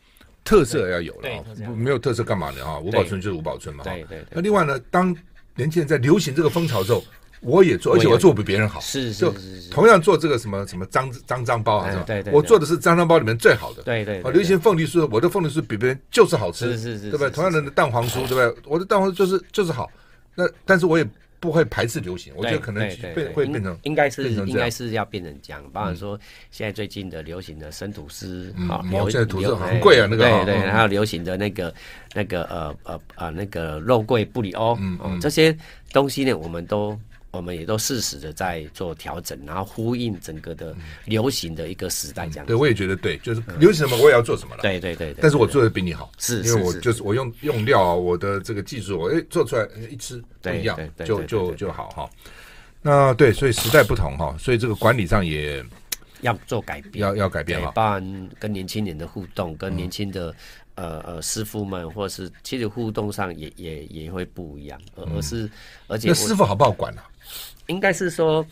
[0.44, 1.44] 特色要有了，
[1.76, 2.64] 没有特色干嘛呢？
[2.64, 3.84] 啊，吴宝春就是吴宝春嘛。
[3.84, 4.24] 对对。
[4.30, 5.14] 那另外呢，当
[5.54, 7.04] 年轻人在流行这个风潮之后，
[7.40, 8.80] 我也做，而且我做比别人好。
[8.80, 12.04] 是是是，同样做这个什么什么脏脏脏包啊，是吧？
[12.06, 13.82] 对对，我做的是脏脏包里面最好的。
[13.82, 14.20] 对对。
[14.22, 16.72] 啊，流行凤梨酥，我的凤梨酥比别人就是好吃。
[16.72, 17.30] 是是是，对不对？
[17.30, 18.54] 同样的蛋黄酥，对不对？
[18.66, 19.90] 我的蛋黄酥就是就是好。
[20.34, 21.08] 那但是我也
[21.40, 25.62] 不会排斥流行，我觉得可能会会变成应该是应该是要变成这样。
[25.72, 26.18] 包含说
[26.50, 31.72] 现在最近的流行的生吐司啊，流现在吐司很贵啊，那个对对，还有流行的那个。
[32.14, 35.56] 那个呃呃呃，那个肉桂布里欧，嗯，这些
[35.92, 36.98] 东西呢，我们都
[37.30, 42.48] 我们也都适时的在做调整，然后呼应整个的流行的一个时代这样、嗯。
[42.48, 44.62] 对，我也觉得对，就是流行什么我也要做什么了。
[44.62, 52.10] 对对对，但是我做的比你好，是，因为我就是我用用料，我的这个技术，我哎做出来一吃不一样，就就就好哈。
[52.80, 55.64] 那对，所以时代不同哈，所以这个管理上也
[56.22, 57.72] 要做改变，要要改变了。
[57.72, 60.34] 包含跟年轻人的互动，跟年轻的。
[60.78, 65.50] 呃呃，师傅们或者是其实互动上也也也会不一样，而而是、嗯、
[65.88, 67.10] 而且那师傅好不好管呢、啊？
[67.68, 68.44] 应该是说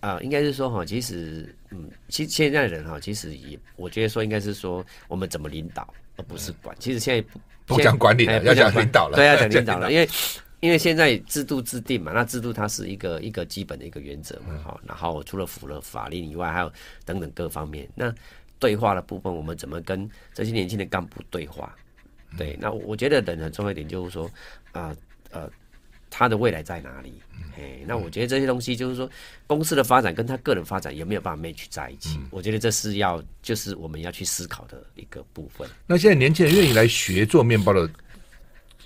[0.00, 6.76] 啊、呃，应该是说哈，其实嗯，其实现在人哈，其实也我觉得说应该是说我们怎么领导，而不是管。
[6.76, 7.28] 嗯、其实现在
[7.66, 10.08] 不讲管理了，要讲领导了，对，要讲 领导了，因为
[10.60, 16.72] 因为现在制度制定嘛，那制度它是一个一个基本的一个原则嘛，好、嗯，然后除了符合法令以外，还有
[17.04, 18.14] 等等各方面那。
[18.60, 21.74] 对话的部分，我们怎么跟这些年轻的干部对话？
[22.38, 24.24] 对，那我觉得人很重要一点就是说，
[24.72, 24.96] 啊
[25.32, 25.50] 呃，呃，
[26.16, 27.12] 他的未来在哪里？
[27.58, 29.10] 哎，那我觉得这些东西就是说，
[29.48, 32.20] 公司的发展跟他个人发展有没有办法 match 在一起？
[32.30, 35.68] 我觉得这是要就是我们要去思考的一个部分。
[35.86, 37.90] 那现在年轻人愿意来学做面包的？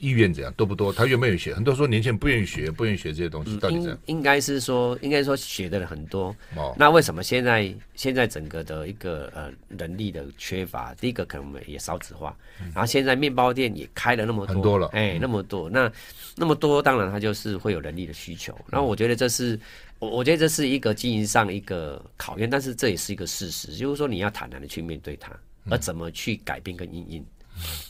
[0.00, 0.92] 意愿怎样多不多？
[0.92, 1.54] 他愿不愿意学？
[1.54, 3.98] 很多说年轻人不愿意学，不愿意学这些东西，到底怎样？
[4.06, 6.34] 应应该是说，应该说学的人很多。
[6.56, 10.94] 哦，那为什么现在现在整个的一个呃人力的缺乏？
[10.94, 15.90] 第一个可能我们也少子化，嗯，然后现在面包店也开了那么多，很多了，哎，欸，那么多，那
[16.37, 18.56] 那么多，当然他就是会有人力的需求。
[18.68, 19.58] 然后我觉得这是
[19.98, 25.32] 我我觉得这是一个经营上一个考验，但是这也是一个事实，就是说你要坦然的去面对它，
[25.70, 27.24] 而怎么去改变跟应应。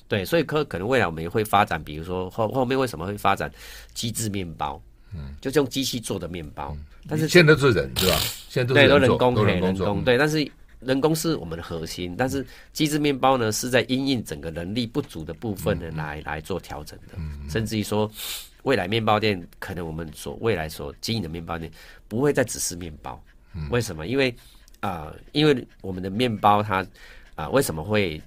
[0.08, 3.50] 对，所以可可能未来我们也会发展，比如说后后面为什么会发展
[3.92, 4.80] 机制面包？
[5.14, 6.76] 嗯，就是用机器做的面包。
[7.08, 8.16] 但是现在都是人，对吧？
[8.48, 10.04] 现在都是人对，都人工，都人工，人工。
[10.04, 10.50] 对，但是
[10.80, 17.18] 人工是我们的核心，但是机制面包呢，是在因应整个人力不足的部分呢，来来做调整的。
[17.50, 18.10] 甚至于说，
[18.62, 21.70] 未来面包店可能我们所未来所经营的面包店
[22.06, 23.22] 不会再只是面包。
[23.70, 24.06] 为什么？
[24.06, 24.30] 因为
[24.80, 26.82] 啊、呃，因为我们的面包它
[27.34, 28.20] 啊、呃，为什么会？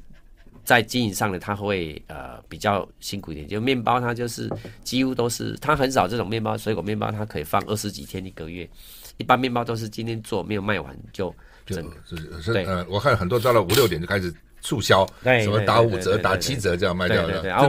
[0.63, 3.47] 在经营上呢，他会呃比较辛苦一点。
[3.47, 4.49] 就面包，它就是
[4.83, 8.69] 几乎都是，它很少这种面包，水果面包它可以放二十几天一个月。
[9.17, 11.33] 一般面包都是今天做没有卖完就
[11.65, 12.65] 整个就是对。
[12.65, 17.43] 呃，我看很多到了五六点就开始促销，什么打五折、打七折这样卖掉的。
[17.43, 17.59] 然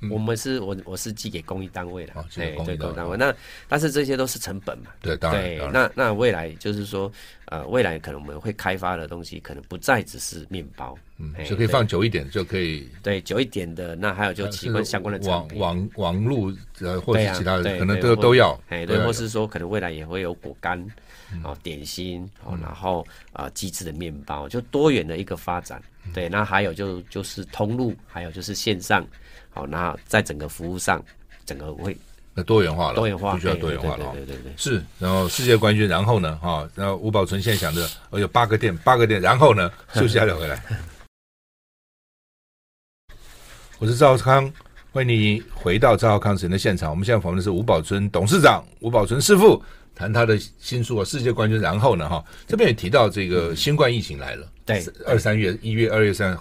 [0.00, 3.16] 后我们是我我是寄给公益单位的，对公益单位。
[3.16, 3.34] 那
[3.68, 5.42] 但是这些都是成本嘛，对，当然。
[5.42, 7.10] 对，那那未来就是说。
[7.50, 13.96] 呃，未来可能我们会开发的东西，可能不再只是面包，嗯，就可以放久一点，就可以对久一点的。
[13.96, 20.78] 那还有就相关相关的网网网路呃，或者其他的，可能都都要，哎，对，或是说可能未来也会有果干，
[21.42, 25.82] 哦，点心，哦，然后啊，机制的面包，就多元的一个发展。
[26.12, 29.06] 对，那还有就就是通路，还有就是线上，
[29.50, 31.04] 好，那在整个服务上，
[31.44, 31.96] 整个会。
[32.46, 34.12] 多元化了，多元化，必须要多元化了。
[34.12, 34.80] 对对对，对，是。
[35.00, 36.36] 然后世界冠军，然后呢？
[36.36, 39.68] 哈，然后吴宝存现在想着，我有八个店，八个店，然后呢？
[39.92, 40.62] 休息一下再回来。
[43.80, 44.52] 我是赵少康，
[44.92, 46.90] 欢迎你回到赵少康时间的现场。
[46.90, 49.60] 我们现在访问的是吴宝春董事长，吴宝春师傅
[49.92, 52.08] 谈他的新书啊《世界冠军》，然后呢？
[52.08, 56.38] 哈，这边也提到这个新冠疫情来了，对，二三月、一月、二月三。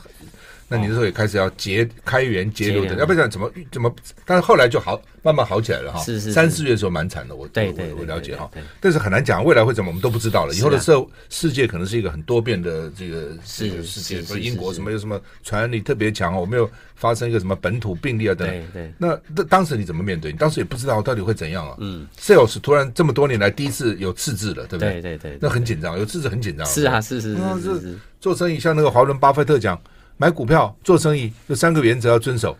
[0.70, 3.90] 那你那时候也开始要节开源节流的，要不然怎么怎么？
[4.26, 6.00] 但是后来就好，慢慢好起来了哈。
[6.04, 6.34] 是是。
[6.34, 8.52] 三四月的时候蛮惨的，我对对我了解哈。
[8.82, 10.54] 但是很难讲未来会怎么，我们都不知道了。
[10.54, 14.22] 以后的社世界可能是一个很多变的这个这个世界。
[14.22, 18.68] 说英国什么有什么传染力特别强，我没有发生一个什么本土病例啊等等。
[18.74, 18.94] 对对。
[18.98, 20.34] 那那当时你怎么面对？
[20.34, 21.78] 你当时也不知道到底会怎样啊。
[21.80, 22.06] 嗯。
[22.20, 25.02] Sales 突然这么多年来第一次有赤字了，对不对？
[25.02, 25.38] 对对对。
[25.40, 26.68] 那很紧张，有赤字很紧张。
[26.68, 27.98] 是啊，是是是是。
[28.20, 29.80] 做生意像那个华伦巴菲特讲。
[30.18, 32.58] 买股票做生意，这三个原则要遵守。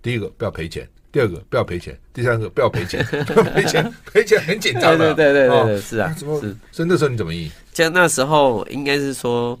[0.00, 3.04] 第一个不要赔钱，第二个不要赔钱，第三个不要赔钱。
[3.52, 6.24] 赔钱赔钱很紧张的，对对对对，是啊，是。
[6.70, 7.50] 所以那时候你怎么应？
[7.72, 9.58] 像那时候应该是说，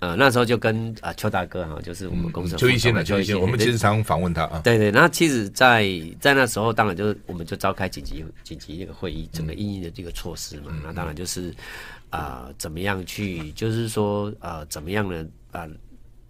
[0.00, 4.60] 呃，那时候就跟啊邱大哥哈，就是我们公司邱一新的邱一新，我们其实常访问他啊。
[4.64, 5.86] 对对，那其实，在
[6.18, 10.72] 在那时候，当然就是我们就召开紧急紧急那个会议，整个应应的这个措施嘛。
[10.82, 11.54] 那当然就是
[12.10, 15.24] 啊，怎么样去，就是说啊，怎么样呢？
[15.52, 15.68] 啊。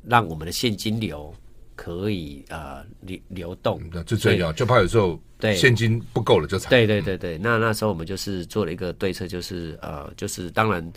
[0.06, 1.34] 让我们的现金流
[1.74, 6.70] 可以呃流流动，那最重要，就怕有时候对现金不够了就惨。
[6.70, 10.92] 对对对对，那那时候我们就是做了一个对策，就是呃就是当然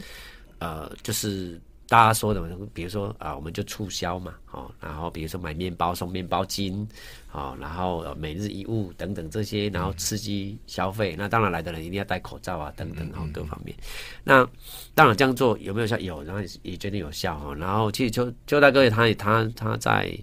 [0.59, 1.59] 呃就是。
[1.91, 2.41] 大家说的，
[2.73, 6.87] 比如说啊，我们就促销嘛，哦，然后比如说买面包送面包巾，
[7.33, 11.17] 哦，然后每日一物等等这些，然后刺激消费。
[11.17, 13.75] 那当然来的人一定要戴口罩啊，等等，哦，各方面。
[14.23, 14.47] 那
[14.95, 15.97] 当然这样做有没有效？
[15.99, 17.53] 有，然后也觉得有效哈。
[17.55, 20.17] 然后其实邱邱大哥他也他他在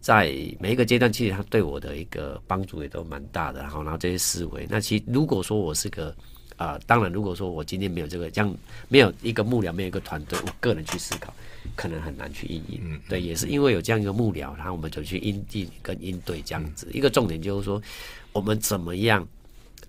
[0.00, 3.60] 在每一个阶段，其实他对我的一个帮助也都蛮大的。
[3.60, 6.16] 然后然后这些思维，那其实如果说我是个
[6.56, 8.54] 啊、呃，当然如果说我今天没有这个，这样
[8.88, 11.32] 没有一个幕僚，没有一个团队，我个人去思考，
[11.74, 12.80] 可能很难去应应。
[12.84, 16.86] 嗯，对，也是因为有这样一个幕僚，然后我们就去应对跟应对这样子。
[16.90, 17.82] 嗯、一个重点就是说，
[18.32, 19.22] 我们怎么样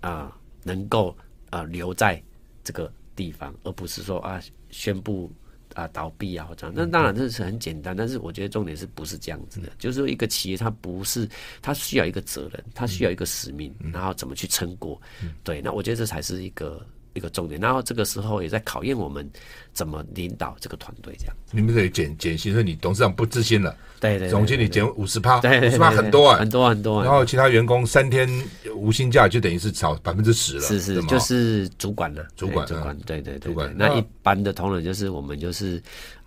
[0.00, 1.10] 啊、呃，能够
[1.50, 2.22] 啊、呃、留在
[2.62, 4.40] 这个地方，而不是说啊
[4.70, 5.30] 宣布。
[5.74, 9.70] 啊，倒闭啊，或者那当然这是很简单，但是我觉得重点是不是这样子的？
[9.78, 11.28] 就是说一个企业它不是，
[11.60, 15.00] 它需要一个责任，它需要一个使命，然后怎么去撑过？
[15.42, 16.84] 对，那我觉得这才是一个。
[17.14, 19.28] 一个重点，然后这个时候也在考验我们
[19.72, 21.36] 怎么领导这个团队，这样。
[21.52, 27.02] 你们可以减减薪，说你董事长不自信了，对对，总经理减五十趴，五十趴很多啊，很多很多。
[27.02, 28.28] 然后其他员工三天
[28.74, 33.72] 无薪假，就等于是少百分之十了，是是，就是主管了，主管主管，对对对，主管。
[33.76, 35.80] 那一般的同仁就是我们就是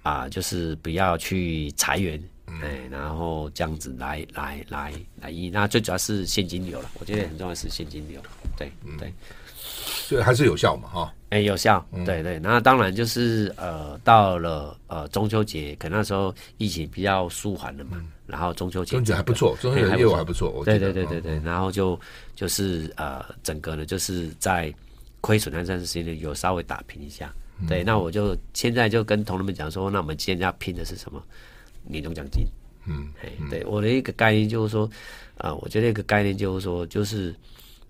[0.04, 2.22] 啊，就是不要去裁员，
[2.62, 8.22] 哎，然后这样子来来来来，那最主要是现金流了，我觉得很重要是现金流，
[8.58, 9.12] 对对。
[9.88, 12.38] 所以还是有效嘛，哈，哎，有效，嗯、对对。
[12.40, 21.40] 那当然就是呃，到了呃中秋节，可能那时候疫情比较舒缓了嘛，嗯、然后中秋节，中秋节还不错，中秋节业务还不错，对对对对对。
[21.44, 22.00] 然后就
[22.36, 24.74] 就是呃，整个呢就是在
[25.22, 27.84] 亏损那段时间有稍微打平一下，嗯、对。
[27.84, 31.22] 那我就现在就跟同仁们讲说，那我们现在要拼的是什么？
[31.84, 32.46] 年终奖金，
[32.86, 34.86] 嗯，哎，对，我的一个概念就是说，
[35.38, 37.36] 啊、呃，我觉得一个概念就是说，就是。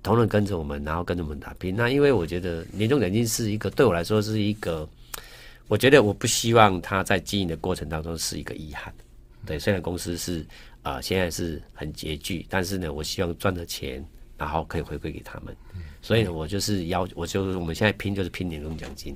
[0.08, 1.76] 同仁跟着我们，然后跟着我们打拼。
[1.76, 4.88] 那因为我觉得年终奖金是一个对我来说是一个，
[5.68, 8.94] 我觉得我不希望他在经营的过程当中是一个遗憾。
[9.46, 10.46] 对，虽然公司是
[10.82, 14.02] 啊、现在是很拮据，但是呢，我希望赚的钱
[14.38, 15.54] 然后可以回馈给他们。
[16.08, 19.14] 所以呢，我就是要，我就是我们现在拼就是拼年终奖金。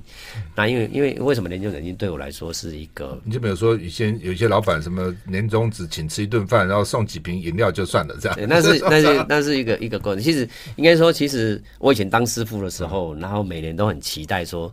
[0.54, 3.18] 那因为因为为什么年终奖金对我来说是一个？
[3.24, 8.38] 你就比如说以前有些老板什么年终只请吃一顿饭，然后送几瓶饮料就算了，这样。
[8.46, 10.22] 那是 那是那是一个一个过程。
[10.22, 14.66] 其实应该说，其实我以前当师傅的时候，然后每年都很期待说，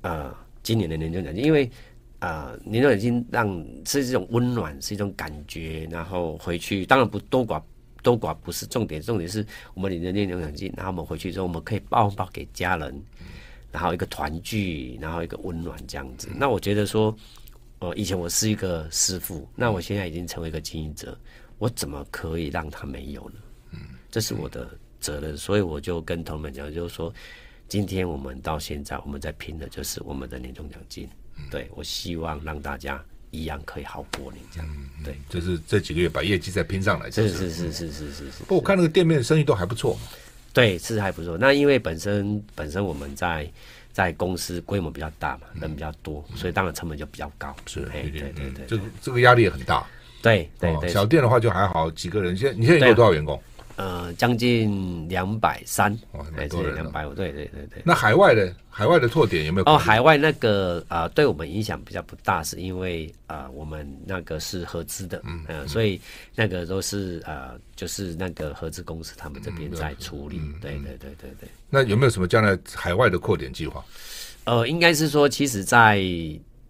[0.00, 1.70] 啊、呃，今年的年终奖金，因为
[2.18, 7.62] 啊、呃，年终奖金让是一种温暖，是一种感觉，然后回去当然不多寡。
[8.02, 13.02] 多寡不是重点，重点是我们领着年终奖金，然后我们回去之后，我们可以报报给家人，
[13.70, 16.28] 然后一个团聚，然后一个温暖这样子。
[16.34, 17.16] 那我觉得说，
[17.78, 21.16] 呃，以前我是一个师傅，那我现在已经成为一个经营者，
[21.58, 23.36] 我怎么可以让他没有呢？
[23.70, 23.78] 嗯，
[24.10, 24.68] 这是我的
[25.00, 27.12] 责任，所以我就跟同们讲，就是说，
[27.68, 31.08] 今天我们到现在我们在拼的就是我们的年终奖金，
[31.50, 33.02] 对，我希望让大家。
[33.32, 34.68] 一样可以好过你这样，
[35.02, 38.38] 对，就是这几个月把业绩再拼上来，是是是是是是是。
[38.40, 39.98] 不过我看那个店面生意都还不错，
[40.52, 41.36] 对，是还不错。
[41.38, 43.50] 那因为本身本身我们在
[43.90, 47.56] 在公司规模比较大嘛，人比较多，所以当然成本就比较高。
[47.66, 49.84] 是，对对对对，这个这个压力也很大。
[50.20, 52.36] 对对对，小店的话就还好，几个人。
[52.36, 53.42] 现在你现在有多少员工？
[53.76, 55.96] 呃，将近两百三，
[56.36, 57.82] 对，两百五，对对对对。
[57.84, 59.64] 那海外的海外的拓点有没有？
[59.66, 66.00] 哦，海外那个啊、呃，对我们影响比较不大，是因为啊、呃，我们那个是合资的，嗯、呃，所以
[66.34, 71.48] 那个都是啊、呃，就是那个合资公司他们这边在处理，嗯、对对对对对。
[71.70, 73.84] 那有没有什么将来海外的扩点计划？
[74.44, 76.02] 呃，应该是说，其实在，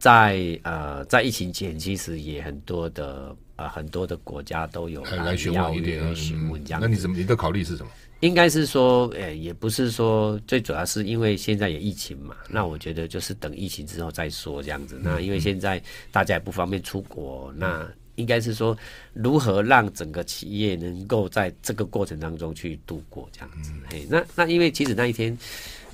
[0.03, 3.35] 在在呃，在疫情前，其实也很多的。
[3.57, 6.81] 呃，很多的国家都有来询问一点，询问这样。
[6.81, 7.93] 那你怎么你的考虑是什么？
[8.21, 12.35] 应该是说，呃、欸，也不是说，最主要是因为现在有疫情嘛。
[12.49, 14.99] 那我觉得就是等疫情之后再说这样子。
[15.01, 15.81] 那因为现在
[16.11, 18.77] 大家也不方便出国，那应该是说，
[19.13, 23.71] 如何让整个企业能够在这个过程当中去度过这样子。
[23.91, 25.39] 嘿，那那因为其实那一天，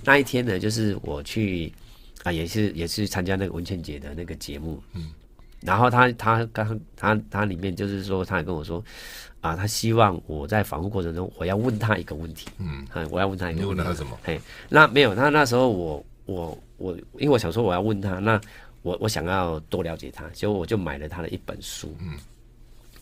[0.05, 1.71] 那一天呢，就是我去
[2.25, 5.11] 啊，也是也是参加那个文倩姐的那个节目，嗯。
[5.61, 8.81] 然后他他刚他他里面就是说，他也跟我说，
[9.41, 13.83] 啊，他希望我在访问过程中，我要问他一个问题，嗯，我要问他一个问题。
[13.83, 14.17] 你问他什么？
[14.23, 18.41] 嘿，那没有，那那时候我我我，因为我想说我要问他，那
[18.83, 22.13] 我我想要多了解他，所以我就买了他的一本书，嗯，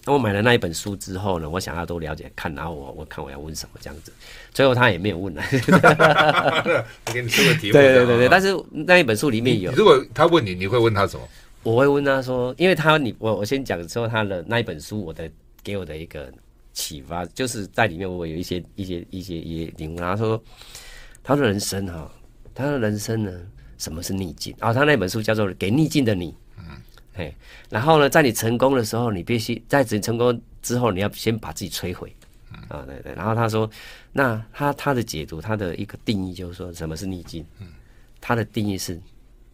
[0.06, 4.12] 那我买了那一本书之后呢，我想要多了解看，然后我我看我要问什么这样子，
[4.54, 5.42] 最后他也没有问了，
[7.06, 11.28] 我给你出个题目，对对对对，但是那一本书里面有，如果他问你，你会问他什么？
[11.64, 15.28] 我会问他说，因为他你我我先讲说他的那一本书，我的
[15.64, 16.32] 给我的一个
[16.72, 19.98] 启发，就是在里面我有一些一些一些一些领悟。
[19.98, 20.40] 他说，
[21.24, 22.08] 他的人生哈，
[22.54, 23.32] 他的人生呢，
[23.76, 24.54] 什么是逆境？
[24.60, 26.30] 然后他那本书叫做《给逆境的你》。
[27.16, 27.34] 嗯，嘿，
[27.70, 32.14] 然后呢，在你成功的时候，你必须在你成功之后，你要先把自己摧毁。
[32.68, 33.14] 啊，对对。
[33.14, 33.68] 然后他说，
[34.12, 37.44] 那他他的解读，他的一个定义就是说，什么是逆境？
[37.60, 37.66] 嗯，
[38.20, 38.98] 他的定义是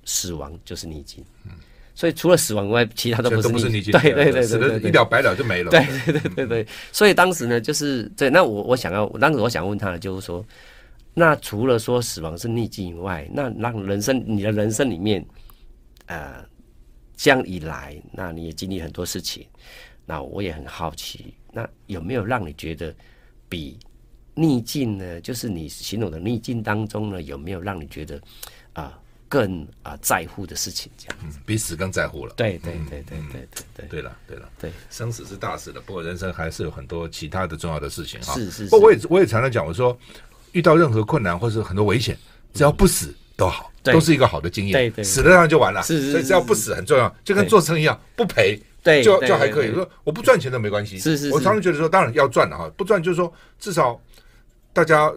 [0.05, 1.25] 死亡就是逆境。
[1.45, 1.53] 嗯。
[1.95, 3.93] 所以除了死亡以外，其他都不是逆境。
[3.93, 5.71] 对对对对对，一了百了就没了。
[5.71, 6.67] 对对对对对。
[6.91, 8.31] 所以当时呢，就是对。
[8.31, 10.45] 那我我想要，当时我想问他的就是说，
[11.13, 15.23] 那除了说死亡是逆境以外，那让人生你的人生里面，
[16.07, 16.43] 呃，
[17.17, 19.47] 这样一来，那你也经历很多事情。
[20.05, 22.95] 那我也很好奇，那有没有让你觉得
[23.49, 23.79] 比
[24.35, 25.21] 逆境呢？
[25.21, 28.17] 就是你形容的逆境当中呢，有没有让你觉得
[28.73, 28.93] 啊、呃、
[29.29, 30.91] 更啊、呃、在乎的事情？
[30.97, 32.35] 这样子、嗯，比死更在乎了。
[32.37, 33.87] 对对对对对对对。
[33.87, 38.35] 对了对了，对，生死是大事的，不过人生还是有很多其他的重要的事情哈。
[38.35, 38.71] 是，是是。
[38.71, 39.97] 不过我也我也常常讲，我说。
[40.53, 42.15] 遇到任何困难或是很多危险，
[42.53, 44.73] 只要不死都好，都是一个好的经验。
[44.73, 45.83] 对对，死了那就完了。
[45.83, 49.73] 是是，所以只要不死很重要，就跟做生意一样，不赔，对，就就还可以。
[49.75, 50.99] 说我不赚钱都没关系。
[50.99, 54.01] 是是，我常常觉得说，当然要赚了哈，不赚就是说至少
[54.73, 55.13] 大家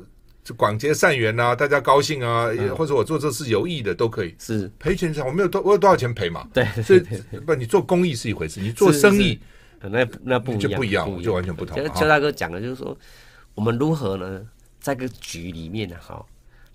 [0.57, 4.36] 广结善缘啊，大家高兴啊，或者我做这事有意义的都可以。
[4.39, 6.47] 是赔钱我没有多，我有多少钱赔嘛？
[6.51, 6.99] 对，所以
[7.45, 9.39] 不，你做公益是一回事，你做生意
[9.82, 11.78] 那那不就不一样，就完全不同。
[11.93, 12.97] 邱大哥讲的就是说，
[13.53, 14.41] 我们如何呢？
[14.80, 16.23] 在个局里面呢，哈，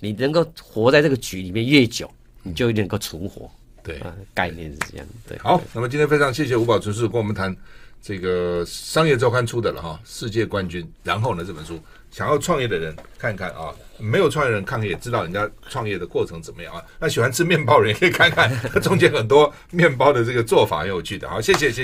[0.01, 2.11] 你能够活在这个局里面越久，
[2.43, 3.49] 你就能够存活。
[3.83, 5.07] 对，啊，概念是这样。
[5.27, 7.55] 对，好，那么今天非常谢谢吴宝春师跟我们谈
[8.03, 10.87] 这个商业周刊出的了哈，世界冠军。
[11.03, 11.81] 然后呢，这本书
[12.11, 16.85] 想要创业的人看看啊，没有创业的人看看也知道人家创业的过程怎么样啊。
[16.99, 18.51] 那喜欢吃面包的人也可以看看，
[18.83, 21.27] 中间很多面包的这个做法很有趣的。
[21.27, 21.79] 好，谢谢谢谢。